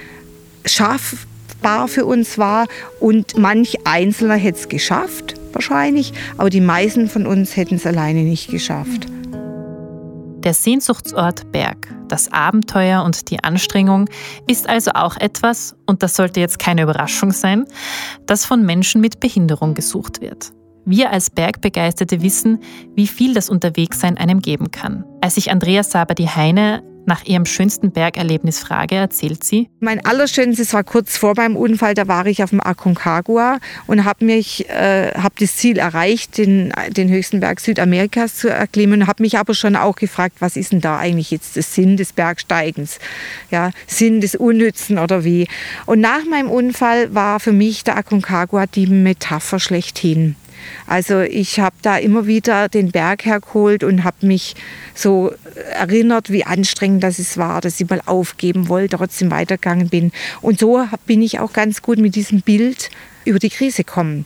schafft, 0.65 1.28
machbar 1.60 1.88
für 1.88 2.06
uns 2.06 2.38
war. 2.38 2.67
Und 3.00 3.38
manch 3.38 3.78
Einzelner 3.86 4.36
hätte 4.36 4.60
es 4.60 4.69
geschafft, 4.69 5.36
wahrscheinlich, 5.54 6.13
aber 6.38 6.50
die 6.50 6.62
meisten 6.62 7.10
von 7.10 7.26
uns 7.26 7.56
hätten 7.56 7.76
es 7.76 7.86
alleine 7.86 8.24
nicht 8.24 8.50
geschafft. 8.50 9.08
Der 10.43 10.54
Sehnsuchtsort 10.54 11.52
Berg, 11.52 11.93
das 12.08 12.32
Abenteuer 12.32 13.04
und 13.04 13.30
die 13.30 13.43
Anstrengung 13.43 14.10
ist 14.48 14.69
also 14.69 14.91
auch 14.93 15.17
etwas, 15.17 15.76
und 15.86 16.02
das 16.02 16.15
sollte 16.15 16.39
jetzt 16.39 16.60
keine 16.60 16.84
Überraschung 16.84 17.32
sein, 17.32 17.65
das 18.26 18.45
von 18.45 18.65
Menschen 18.65 19.02
mit 19.02 19.19
Behinderung 19.19 19.74
gesucht 19.74 20.22
wird. 20.22 20.54
Wir 20.86 21.12
als 21.12 21.30
Bergbegeisterte 21.30 22.22
wissen, 22.22 22.60
wie 22.95 23.06
viel 23.06 23.34
das 23.34 23.50
Unterwegssein 23.50 24.17
einem 24.17 24.39
geben 24.39 24.72
kann. 24.72 25.04
Als 25.19 25.36
ich 25.36 25.52
Andreas 25.52 25.91
Saber 25.91 26.15
die 26.15 26.30
Heine 26.30 26.84
nach 27.05 27.25
ihrem 27.25 27.45
schönsten 27.45 27.91
Bergerlebnis 27.91 28.59
frage, 28.59 28.95
erzählt 28.95 29.43
sie. 29.43 29.69
Mein 29.79 30.05
allerschönstes 30.05 30.73
war 30.73 30.83
kurz 30.83 31.17
vor 31.17 31.33
meinem 31.35 31.55
Unfall, 31.55 31.93
da 31.93 32.07
war 32.07 32.25
ich 32.25 32.43
auf 32.43 32.51
dem 32.51 32.62
Aconcagua 32.62 33.59
und 33.88 34.05
habe 34.05 34.25
mich, 34.25 34.69
äh, 34.69 35.12
habe 35.15 35.35
das 35.39 35.55
Ziel 35.55 35.77
erreicht, 35.77 36.38
den, 36.38 36.71
den 36.89 37.09
höchsten 37.09 37.39
Berg 37.39 37.59
Südamerikas 37.59 38.35
zu 38.35 38.49
erklimmen, 38.49 39.07
habe 39.07 39.23
mich 39.23 39.38
aber 39.38 39.53
schon 39.53 39.75
auch 39.75 39.95
gefragt, 39.95 40.38
was 40.39 40.55
ist 40.55 40.71
denn 40.71 40.81
da 40.81 40.97
eigentlich 40.97 41.31
jetzt 41.31 41.55
der 41.55 41.63
Sinn 41.63 41.97
des 41.97 42.13
Bergsteigens? 42.13 42.99
Ja, 43.51 43.71
Sinn 43.88 44.21
des 44.21 44.35
Unnützen 44.35 44.99
oder 44.99 45.23
wie? 45.23 45.47
Und 45.85 45.99
nach 45.99 46.25
meinem 46.25 46.49
Unfall 46.49 47.13
war 47.13 47.39
für 47.39 47.53
mich 47.53 47.83
der 47.83 47.97
Aconcagua 47.97 48.67
die 48.67 48.88
Metapher 48.88 49.59
schlechthin. 49.59 50.35
Also 50.88 51.22
ich 51.22 51.60
habe 51.60 51.76
da 51.82 51.98
immer 51.98 52.28
wieder 52.28 52.69
den 52.69 52.91
Berg 52.91 53.26
hergeholt 53.26 53.84
und 53.84 54.04
habe 54.04 54.26
mich 54.26 54.56
so 54.93 55.32
erinnert, 55.72 56.30
wie 56.30 56.45
anstrengend 56.45 57.04
das 57.04 57.19
es 57.19 57.38
war, 57.38 57.62
dass 57.62 57.80
ich 57.80 57.89
mal 57.89 58.02
aufgeben 58.06 58.69
wollte, 58.69 58.98
trotzdem 58.98 59.32
weitergegangen 59.32 59.89
bin. 59.89 60.12
Und 60.41 60.60
so 60.60 60.86
bin 61.06 61.22
ich 61.22 61.39
auch 61.39 61.54
ganz 61.54 61.82
gut 61.82 62.00
mit 62.00 62.15
diesem 62.15 62.41
Bild 62.41 62.89
über 63.26 63.39
die 63.39 63.50
Krise 63.50 63.84
gekommen. 63.84 64.26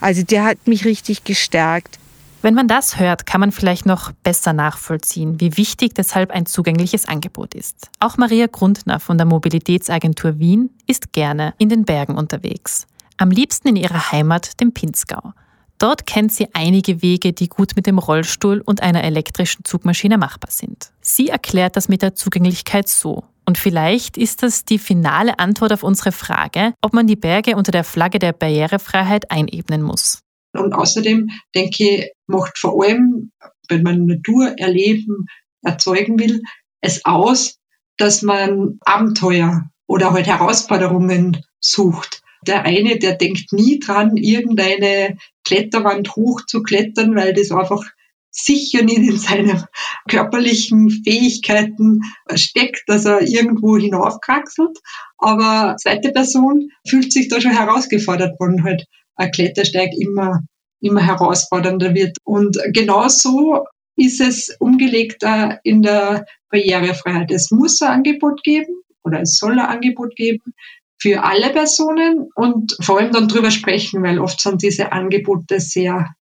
Also 0.00 0.22
der 0.22 0.44
hat 0.44 0.66
mich 0.66 0.84
richtig 0.84 1.24
gestärkt. 1.24 1.98
Wenn 2.42 2.54
man 2.54 2.68
das 2.68 2.98
hört, 2.98 3.24
kann 3.24 3.40
man 3.40 3.52
vielleicht 3.52 3.86
noch 3.86 4.12
besser 4.22 4.52
nachvollziehen, 4.52 5.40
wie 5.40 5.56
wichtig 5.56 5.94
deshalb 5.94 6.30
ein 6.30 6.44
zugängliches 6.44 7.08
Angebot 7.08 7.54
ist. 7.54 7.88
Auch 8.00 8.18
Maria 8.18 8.48
Grundner 8.48 9.00
von 9.00 9.16
der 9.16 9.26
Mobilitätsagentur 9.26 10.38
Wien 10.38 10.68
ist 10.86 11.14
gerne 11.14 11.54
in 11.56 11.70
den 11.70 11.86
Bergen 11.86 12.18
unterwegs. 12.18 12.86
Am 13.16 13.30
liebsten 13.30 13.68
in 13.68 13.76
ihrer 13.76 14.12
Heimat, 14.12 14.60
dem 14.60 14.72
Pinzgau. 14.72 15.32
Dort 15.78 16.06
kennt 16.06 16.32
sie 16.32 16.48
einige 16.54 17.02
Wege, 17.02 17.32
die 17.32 17.48
gut 17.48 17.72
mit 17.76 17.86
dem 17.86 17.98
Rollstuhl 17.98 18.62
und 18.64 18.82
einer 18.82 19.04
elektrischen 19.04 19.64
Zugmaschine 19.64 20.18
machbar 20.18 20.50
sind. 20.50 20.92
Sie 21.00 21.28
erklärt 21.28 21.76
das 21.76 21.88
mit 21.88 22.02
der 22.02 22.14
Zugänglichkeit 22.14 22.88
so. 22.88 23.24
Und 23.46 23.58
vielleicht 23.58 24.16
ist 24.16 24.42
das 24.42 24.64
die 24.64 24.78
finale 24.78 25.38
Antwort 25.38 25.72
auf 25.72 25.82
unsere 25.82 26.12
Frage, 26.12 26.74
ob 26.80 26.94
man 26.94 27.06
die 27.06 27.16
Berge 27.16 27.56
unter 27.56 27.72
der 27.72 27.84
Flagge 27.84 28.18
der 28.18 28.32
Barrierefreiheit 28.32 29.30
einebnen 29.30 29.82
muss. 29.82 30.20
Und 30.52 30.72
außerdem 30.72 31.28
denke 31.54 31.84
ich, 31.84 32.10
macht 32.26 32.56
vor 32.58 32.82
allem, 32.82 33.32
wenn 33.68 33.82
man 33.82 34.06
Naturerleben 34.06 35.26
erzeugen 35.62 36.18
will, 36.18 36.42
es 36.80 37.04
aus, 37.04 37.58
dass 37.98 38.22
man 38.22 38.78
Abenteuer 38.80 39.68
oder 39.86 40.12
halt 40.12 40.26
Herausforderungen 40.26 41.44
sucht. 41.60 42.22
Der 42.46 42.62
eine, 42.62 42.98
der 42.98 43.14
denkt 43.14 43.52
nie 43.52 43.78
dran, 43.78 44.16
irgendeine 44.16 45.16
Kletterwand 45.44 46.16
hoch 46.16 46.42
zu 46.46 46.62
klettern, 46.62 47.14
weil 47.14 47.32
das 47.34 47.50
einfach 47.50 47.82
sicher 48.30 48.82
nicht 48.82 48.98
in 48.98 49.16
seinen 49.16 49.64
körperlichen 50.08 50.90
Fähigkeiten 50.90 52.00
steckt, 52.34 52.82
dass 52.88 53.04
er 53.04 53.22
irgendwo 53.22 53.76
hinaufkraxelt. 53.76 54.76
Aber 55.18 55.76
zweite 55.78 56.10
Person 56.10 56.70
fühlt 56.86 57.12
sich 57.12 57.28
da 57.28 57.40
schon 57.40 57.52
herausgefordert, 57.52 58.34
wenn 58.40 58.64
halt 58.64 58.86
ein 59.14 59.30
Klettersteig 59.30 59.90
immer, 59.96 60.40
immer 60.80 61.06
herausfordernder 61.06 61.94
wird. 61.94 62.16
Und 62.24 62.58
genauso 62.72 63.66
ist 63.96 64.20
es 64.20 64.56
umgelegt 64.58 65.22
in 65.62 65.82
der 65.82 66.26
Barrierefreiheit. 66.50 67.30
Es 67.30 67.52
muss 67.52 67.80
ein 67.82 67.92
Angebot 67.92 68.42
geben 68.42 68.82
oder 69.04 69.20
es 69.20 69.34
soll 69.34 69.52
ein 69.52 69.66
Angebot 69.66 70.16
geben, 70.16 70.54
für 71.00 71.22
alle 71.22 71.50
Personen 71.50 72.28
und 72.34 72.76
vor 72.80 72.98
allem 72.98 73.12
dann 73.12 73.28
drüber 73.28 73.50
sprechen, 73.50 74.02
weil 74.02 74.18
oft 74.18 74.40
sind 74.40 74.62
diese 74.62 74.92
Angebote 74.92 75.60
sehr, 75.60 76.14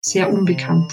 sehr 0.00 0.32
unbekannt. 0.32 0.92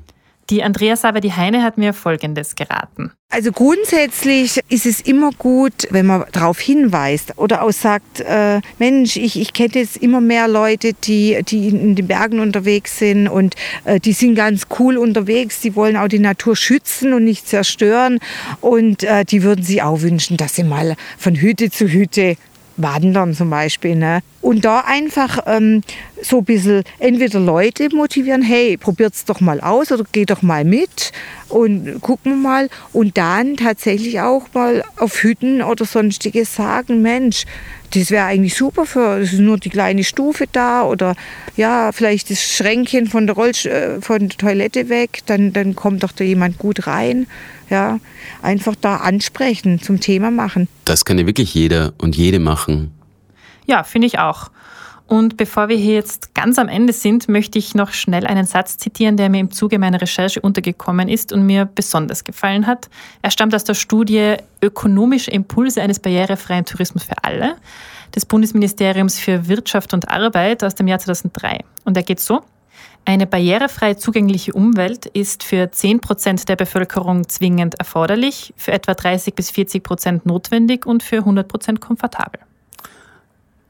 Die 0.50 0.62
Andrea 0.62 0.96
Saber, 0.96 1.20
die 1.20 1.32
Heine, 1.32 1.62
hat 1.62 1.78
mir 1.78 1.92
Folgendes 1.94 2.54
geraten. 2.54 3.12
Also 3.30 3.50
grundsätzlich 3.50 4.60
ist 4.68 4.86
es 4.86 5.00
immer 5.00 5.30
gut, 5.36 5.88
wenn 5.90 6.06
man 6.06 6.24
darauf 6.30 6.60
hinweist 6.60 7.36
oder 7.36 7.62
auch 7.62 7.72
sagt, 7.72 8.20
äh, 8.20 8.60
Mensch, 8.78 9.16
ich, 9.16 9.40
ich 9.40 9.52
kenne 9.52 9.72
jetzt 9.74 9.96
immer 9.96 10.20
mehr 10.20 10.46
Leute, 10.46 10.92
die, 10.92 11.42
die 11.42 11.68
in 11.68 11.96
den 11.96 12.06
Bergen 12.06 12.38
unterwegs 12.38 12.98
sind 12.98 13.26
und 13.26 13.56
äh, 13.84 13.98
die 13.98 14.12
sind 14.12 14.36
ganz 14.36 14.66
cool 14.78 14.98
unterwegs, 14.98 15.60
die 15.60 15.74
wollen 15.74 15.96
auch 15.96 16.06
die 16.06 16.20
Natur 16.20 16.54
schützen 16.54 17.12
und 17.12 17.24
nicht 17.24 17.48
zerstören 17.48 18.20
und 18.60 19.02
äh, 19.02 19.24
die 19.24 19.42
würden 19.42 19.64
sich 19.64 19.82
auch 19.82 20.02
wünschen, 20.02 20.36
dass 20.36 20.54
sie 20.54 20.62
mal 20.62 20.94
von 21.18 21.34
Hütte 21.34 21.70
zu 21.70 21.88
Hütte 21.88 22.36
Wandern 22.76 23.34
zum 23.34 23.50
Beispiel. 23.50 23.96
Ne? 23.96 24.20
Und 24.40 24.64
da 24.64 24.80
einfach 24.80 25.38
ähm, 25.46 25.82
so 26.22 26.38
ein 26.38 26.44
bisschen 26.44 26.84
entweder 26.98 27.40
Leute 27.40 27.88
motivieren, 27.94 28.42
hey, 28.42 28.76
probiert's 28.76 29.24
doch 29.24 29.40
mal 29.40 29.60
aus 29.60 29.92
oder 29.92 30.04
geh 30.12 30.24
doch 30.24 30.42
mal 30.42 30.64
mit 30.64 31.12
und 31.48 32.00
gucken 32.00 32.32
wir 32.32 32.36
mal. 32.36 32.68
Und 32.92 33.16
dann 33.16 33.56
tatsächlich 33.56 34.20
auch 34.20 34.46
mal 34.52 34.84
auf 34.96 35.22
Hütten 35.22 35.62
oder 35.62 35.84
sonstiges 35.84 36.54
sagen, 36.54 37.02
Mensch, 37.02 37.44
das 37.94 38.10
wäre 38.10 38.26
eigentlich 38.26 38.54
super 38.54 38.86
für, 38.86 39.18
es 39.18 39.32
ist 39.32 39.40
nur 39.40 39.58
die 39.58 39.70
kleine 39.70 40.04
Stufe 40.04 40.46
da 40.50 40.82
oder 40.82 41.14
ja, 41.56 41.92
vielleicht 41.92 42.30
das 42.30 42.42
Schränkchen 42.42 43.06
von 43.06 43.26
der, 43.26 43.36
Rollsch 43.36 43.66
äh, 43.66 44.00
von 44.00 44.28
der 44.28 44.36
Toilette 44.36 44.88
weg, 44.88 45.20
dann, 45.26 45.52
dann 45.52 45.74
kommt 45.74 46.02
doch 46.02 46.12
da 46.12 46.24
jemand 46.24 46.58
gut 46.58 46.86
rein. 46.86 47.26
Ja, 47.70 47.98
einfach 48.42 48.74
da 48.78 48.96
ansprechen, 48.96 49.80
zum 49.80 49.98
Thema 49.98 50.30
machen. 50.30 50.68
Das 50.84 51.04
kann 51.04 51.18
ja 51.18 51.26
wirklich 51.26 51.54
jeder 51.54 51.94
und 51.96 52.14
jede 52.14 52.38
machen. 52.38 52.92
Ja, 53.66 53.84
finde 53.84 54.06
ich 54.06 54.18
auch. 54.18 54.50
Und 55.06 55.36
bevor 55.36 55.68
wir 55.68 55.76
hier 55.76 55.94
jetzt 55.94 56.34
ganz 56.34 56.58
am 56.58 56.68
Ende 56.68 56.92
sind, 56.92 57.28
möchte 57.28 57.58
ich 57.58 57.74
noch 57.74 57.92
schnell 57.92 58.26
einen 58.26 58.46
Satz 58.46 58.78
zitieren, 58.78 59.16
der 59.16 59.28
mir 59.28 59.40
im 59.40 59.50
Zuge 59.50 59.78
meiner 59.78 60.00
Recherche 60.00 60.40
untergekommen 60.40 61.08
ist 61.08 61.32
und 61.32 61.44
mir 61.44 61.66
besonders 61.66 62.24
gefallen 62.24 62.66
hat. 62.66 62.88
Er 63.20 63.30
stammt 63.30 63.54
aus 63.54 63.64
der 63.64 63.74
Studie 63.74 64.36
Ökonomische 64.62 65.30
Impulse 65.30 65.82
eines 65.82 66.00
barrierefreien 66.00 66.64
Tourismus 66.64 67.04
für 67.04 67.22
alle 67.22 67.56
des 68.14 68.24
Bundesministeriums 68.24 69.18
für 69.18 69.48
Wirtschaft 69.48 69.92
und 69.92 70.08
Arbeit 70.08 70.64
aus 70.64 70.74
dem 70.74 70.88
Jahr 70.88 70.98
2003. 71.00 71.60
Und 71.84 71.96
er 71.96 72.02
geht 72.02 72.20
so. 72.20 72.42
Eine 73.04 73.26
barrierefrei 73.26 73.94
zugängliche 73.94 74.54
Umwelt 74.54 75.04
ist 75.04 75.42
für 75.42 75.70
10 75.70 76.00
Prozent 76.00 76.48
der 76.48 76.56
Bevölkerung 76.56 77.28
zwingend 77.28 77.74
erforderlich, 77.74 78.54
für 78.56 78.72
etwa 78.72 78.94
30 78.94 79.34
bis 79.34 79.50
40 79.50 79.82
Prozent 79.82 80.24
notwendig 80.24 80.86
und 80.86 81.02
für 81.02 81.18
100 81.18 81.46
Prozent 81.46 81.80
komfortabel. 81.82 82.40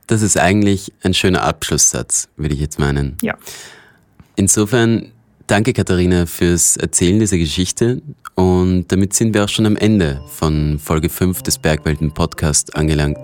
Das 0.07 0.23
ist 0.23 0.39
eigentlich 0.39 0.93
ein 1.03 1.15
schöner 1.15 1.43
Abschlusssatz, 1.43 2.29
würde 2.37 2.55
ich 2.55 2.61
jetzt 2.61 2.79
meinen. 2.79 3.17
Ja. 3.23 3.37
Insofern 4.37 5.13
danke 5.47 5.73
Katharina 5.73 6.27
fürs 6.27 6.77
Erzählen 6.77 7.19
dieser 7.19 7.39
Geschichte 7.39 8.03
und 8.35 8.87
damit 8.89 9.15
sind 9.15 9.33
wir 9.33 9.45
auch 9.45 9.49
schon 9.49 9.67
am 9.67 9.77
Ende 9.77 10.21
von 10.27 10.79
Folge 10.79 11.09
5 11.09 11.43
des 11.43 11.59
Bergwelten 11.59 12.13
Podcast 12.13 12.77
angelangt. 12.77 13.19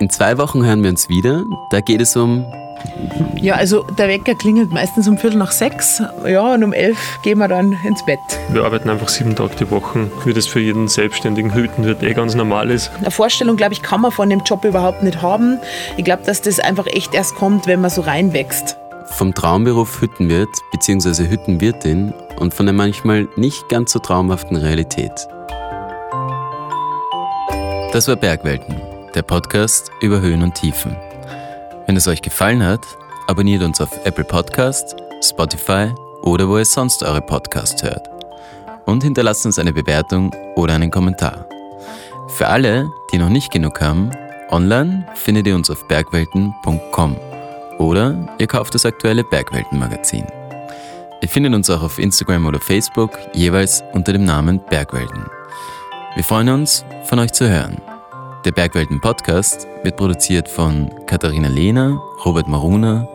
In 0.00 0.10
zwei 0.10 0.38
Wochen 0.38 0.64
hören 0.64 0.82
wir 0.82 0.90
uns 0.90 1.08
wieder. 1.08 1.44
Da 1.70 1.80
geht 1.80 2.00
es 2.00 2.16
um 2.16 2.44
ja, 3.42 3.54
also 3.54 3.82
der 3.82 4.08
Wecker 4.08 4.34
klingelt 4.34 4.70
meistens 4.70 5.08
um 5.08 5.18
Viertel 5.18 5.38
nach 5.38 5.50
sechs. 5.50 6.02
Ja, 6.26 6.54
und 6.54 6.62
um 6.62 6.72
elf 6.72 6.96
gehen 7.22 7.38
wir 7.38 7.48
dann 7.48 7.76
ins 7.84 8.04
Bett. 8.04 8.20
Wir 8.50 8.64
arbeiten 8.64 8.88
einfach 8.88 9.08
sieben 9.08 9.34
Tage 9.34 9.56
die 9.56 9.70
Woche, 9.70 10.10
wie 10.24 10.32
das 10.32 10.46
für 10.46 10.60
jeden 10.60 10.86
selbstständigen 10.86 11.52
Hütenwirt 11.52 12.02
eh 12.02 12.14
ganz 12.14 12.34
normal 12.34 12.70
ist. 12.70 12.90
Eine 12.98 13.10
Vorstellung, 13.10 13.56
glaube 13.56 13.72
ich, 13.72 13.82
kann 13.82 14.00
man 14.00 14.12
von 14.12 14.30
dem 14.30 14.42
Job 14.44 14.64
überhaupt 14.64 15.02
nicht 15.02 15.22
haben. 15.22 15.58
Ich 15.96 16.04
glaube, 16.04 16.22
dass 16.24 16.40
das 16.40 16.60
einfach 16.60 16.86
echt 16.86 17.14
erst 17.14 17.34
kommt, 17.34 17.66
wenn 17.66 17.80
man 17.80 17.90
so 17.90 18.02
reinwächst. 18.02 18.76
Vom 19.06 19.34
Traumberuf 19.34 20.00
Hüttenwirt 20.00 20.48
bzw. 20.70 21.28
Hüttenwirtin 21.28 22.14
und 22.38 22.54
von 22.54 22.66
der 22.66 22.72
manchmal 22.72 23.28
nicht 23.36 23.68
ganz 23.68 23.92
so 23.92 23.98
traumhaften 23.98 24.56
Realität. 24.56 25.12
Das 27.92 28.08
war 28.08 28.16
Bergwelten, 28.16 28.80
der 29.14 29.22
Podcast 29.22 29.90
über 30.00 30.20
Höhen 30.20 30.42
und 30.42 30.54
Tiefen. 30.54 30.96
Wenn 31.86 31.96
es 31.96 32.06
euch 32.06 32.22
gefallen 32.22 32.62
hat, 32.62 32.86
abonniert 33.26 33.62
uns 33.62 33.80
auf 33.80 33.90
Apple 34.04 34.24
Podcast, 34.24 34.96
Spotify 35.22 35.92
oder 36.22 36.48
wo 36.48 36.58
ihr 36.58 36.64
sonst 36.64 37.02
eure 37.02 37.20
Podcasts 37.20 37.82
hört. 37.82 38.08
Und 38.86 39.02
hinterlasst 39.02 39.44
uns 39.46 39.58
eine 39.58 39.72
Bewertung 39.72 40.34
oder 40.54 40.74
einen 40.74 40.90
Kommentar. 40.90 41.46
Für 42.28 42.48
alle, 42.48 42.90
die 43.12 43.18
noch 43.18 43.28
nicht 43.28 43.52
genug 43.52 43.80
haben, 43.80 44.10
online 44.50 45.06
findet 45.14 45.46
ihr 45.46 45.54
uns 45.54 45.70
auf 45.70 45.86
bergwelten.com 45.88 47.16
oder 47.78 48.28
ihr 48.38 48.46
kauft 48.46 48.74
das 48.74 48.86
aktuelle 48.86 49.24
Bergwelten-Magazin. 49.24 50.26
Ihr 51.20 51.28
findet 51.28 51.54
uns 51.54 51.70
auch 51.70 51.82
auf 51.82 51.98
Instagram 51.98 52.46
oder 52.46 52.60
Facebook, 52.60 53.18
jeweils 53.32 53.82
unter 53.92 54.12
dem 54.12 54.24
Namen 54.24 54.60
Bergwelten. 54.70 55.26
Wir 56.14 56.24
freuen 56.24 56.48
uns, 56.48 56.84
von 57.04 57.18
euch 57.18 57.32
zu 57.32 57.48
hören. 57.48 57.80
Der 58.44 58.50
Bergwelten 58.50 59.00
Podcast 59.00 59.68
wird 59.84 59.96
produziert 59.96 60.48
von 60.48 60.90
Katharina 61.06 61.46
Lehner, 61.46 62.02
Robert 62.24 62.48
Maruna, 62.48 63.06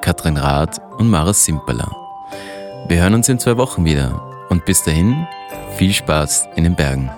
Katrin 0.00 0.36
Rath 0.36 0.80
und 0.98 1.08
Maras 1.08 1.44
Simperler. 1.44 1.88
Wir 2.88 3.00
hören 3.00 3.14
uns 3.14 3.28
in 3.28 3.38
zwei 3.38 3.56
Wochen 3.56 3.84
wieder 3.84 4.20
und 4.48 4.64
bis 4.64 4.82
dahin 4.82 5.28
viel 5.76 5.92
Spaß 5.92 6.48
in 6.56 6.64
den 6.64 6.74
Bergen. 6.74 7.08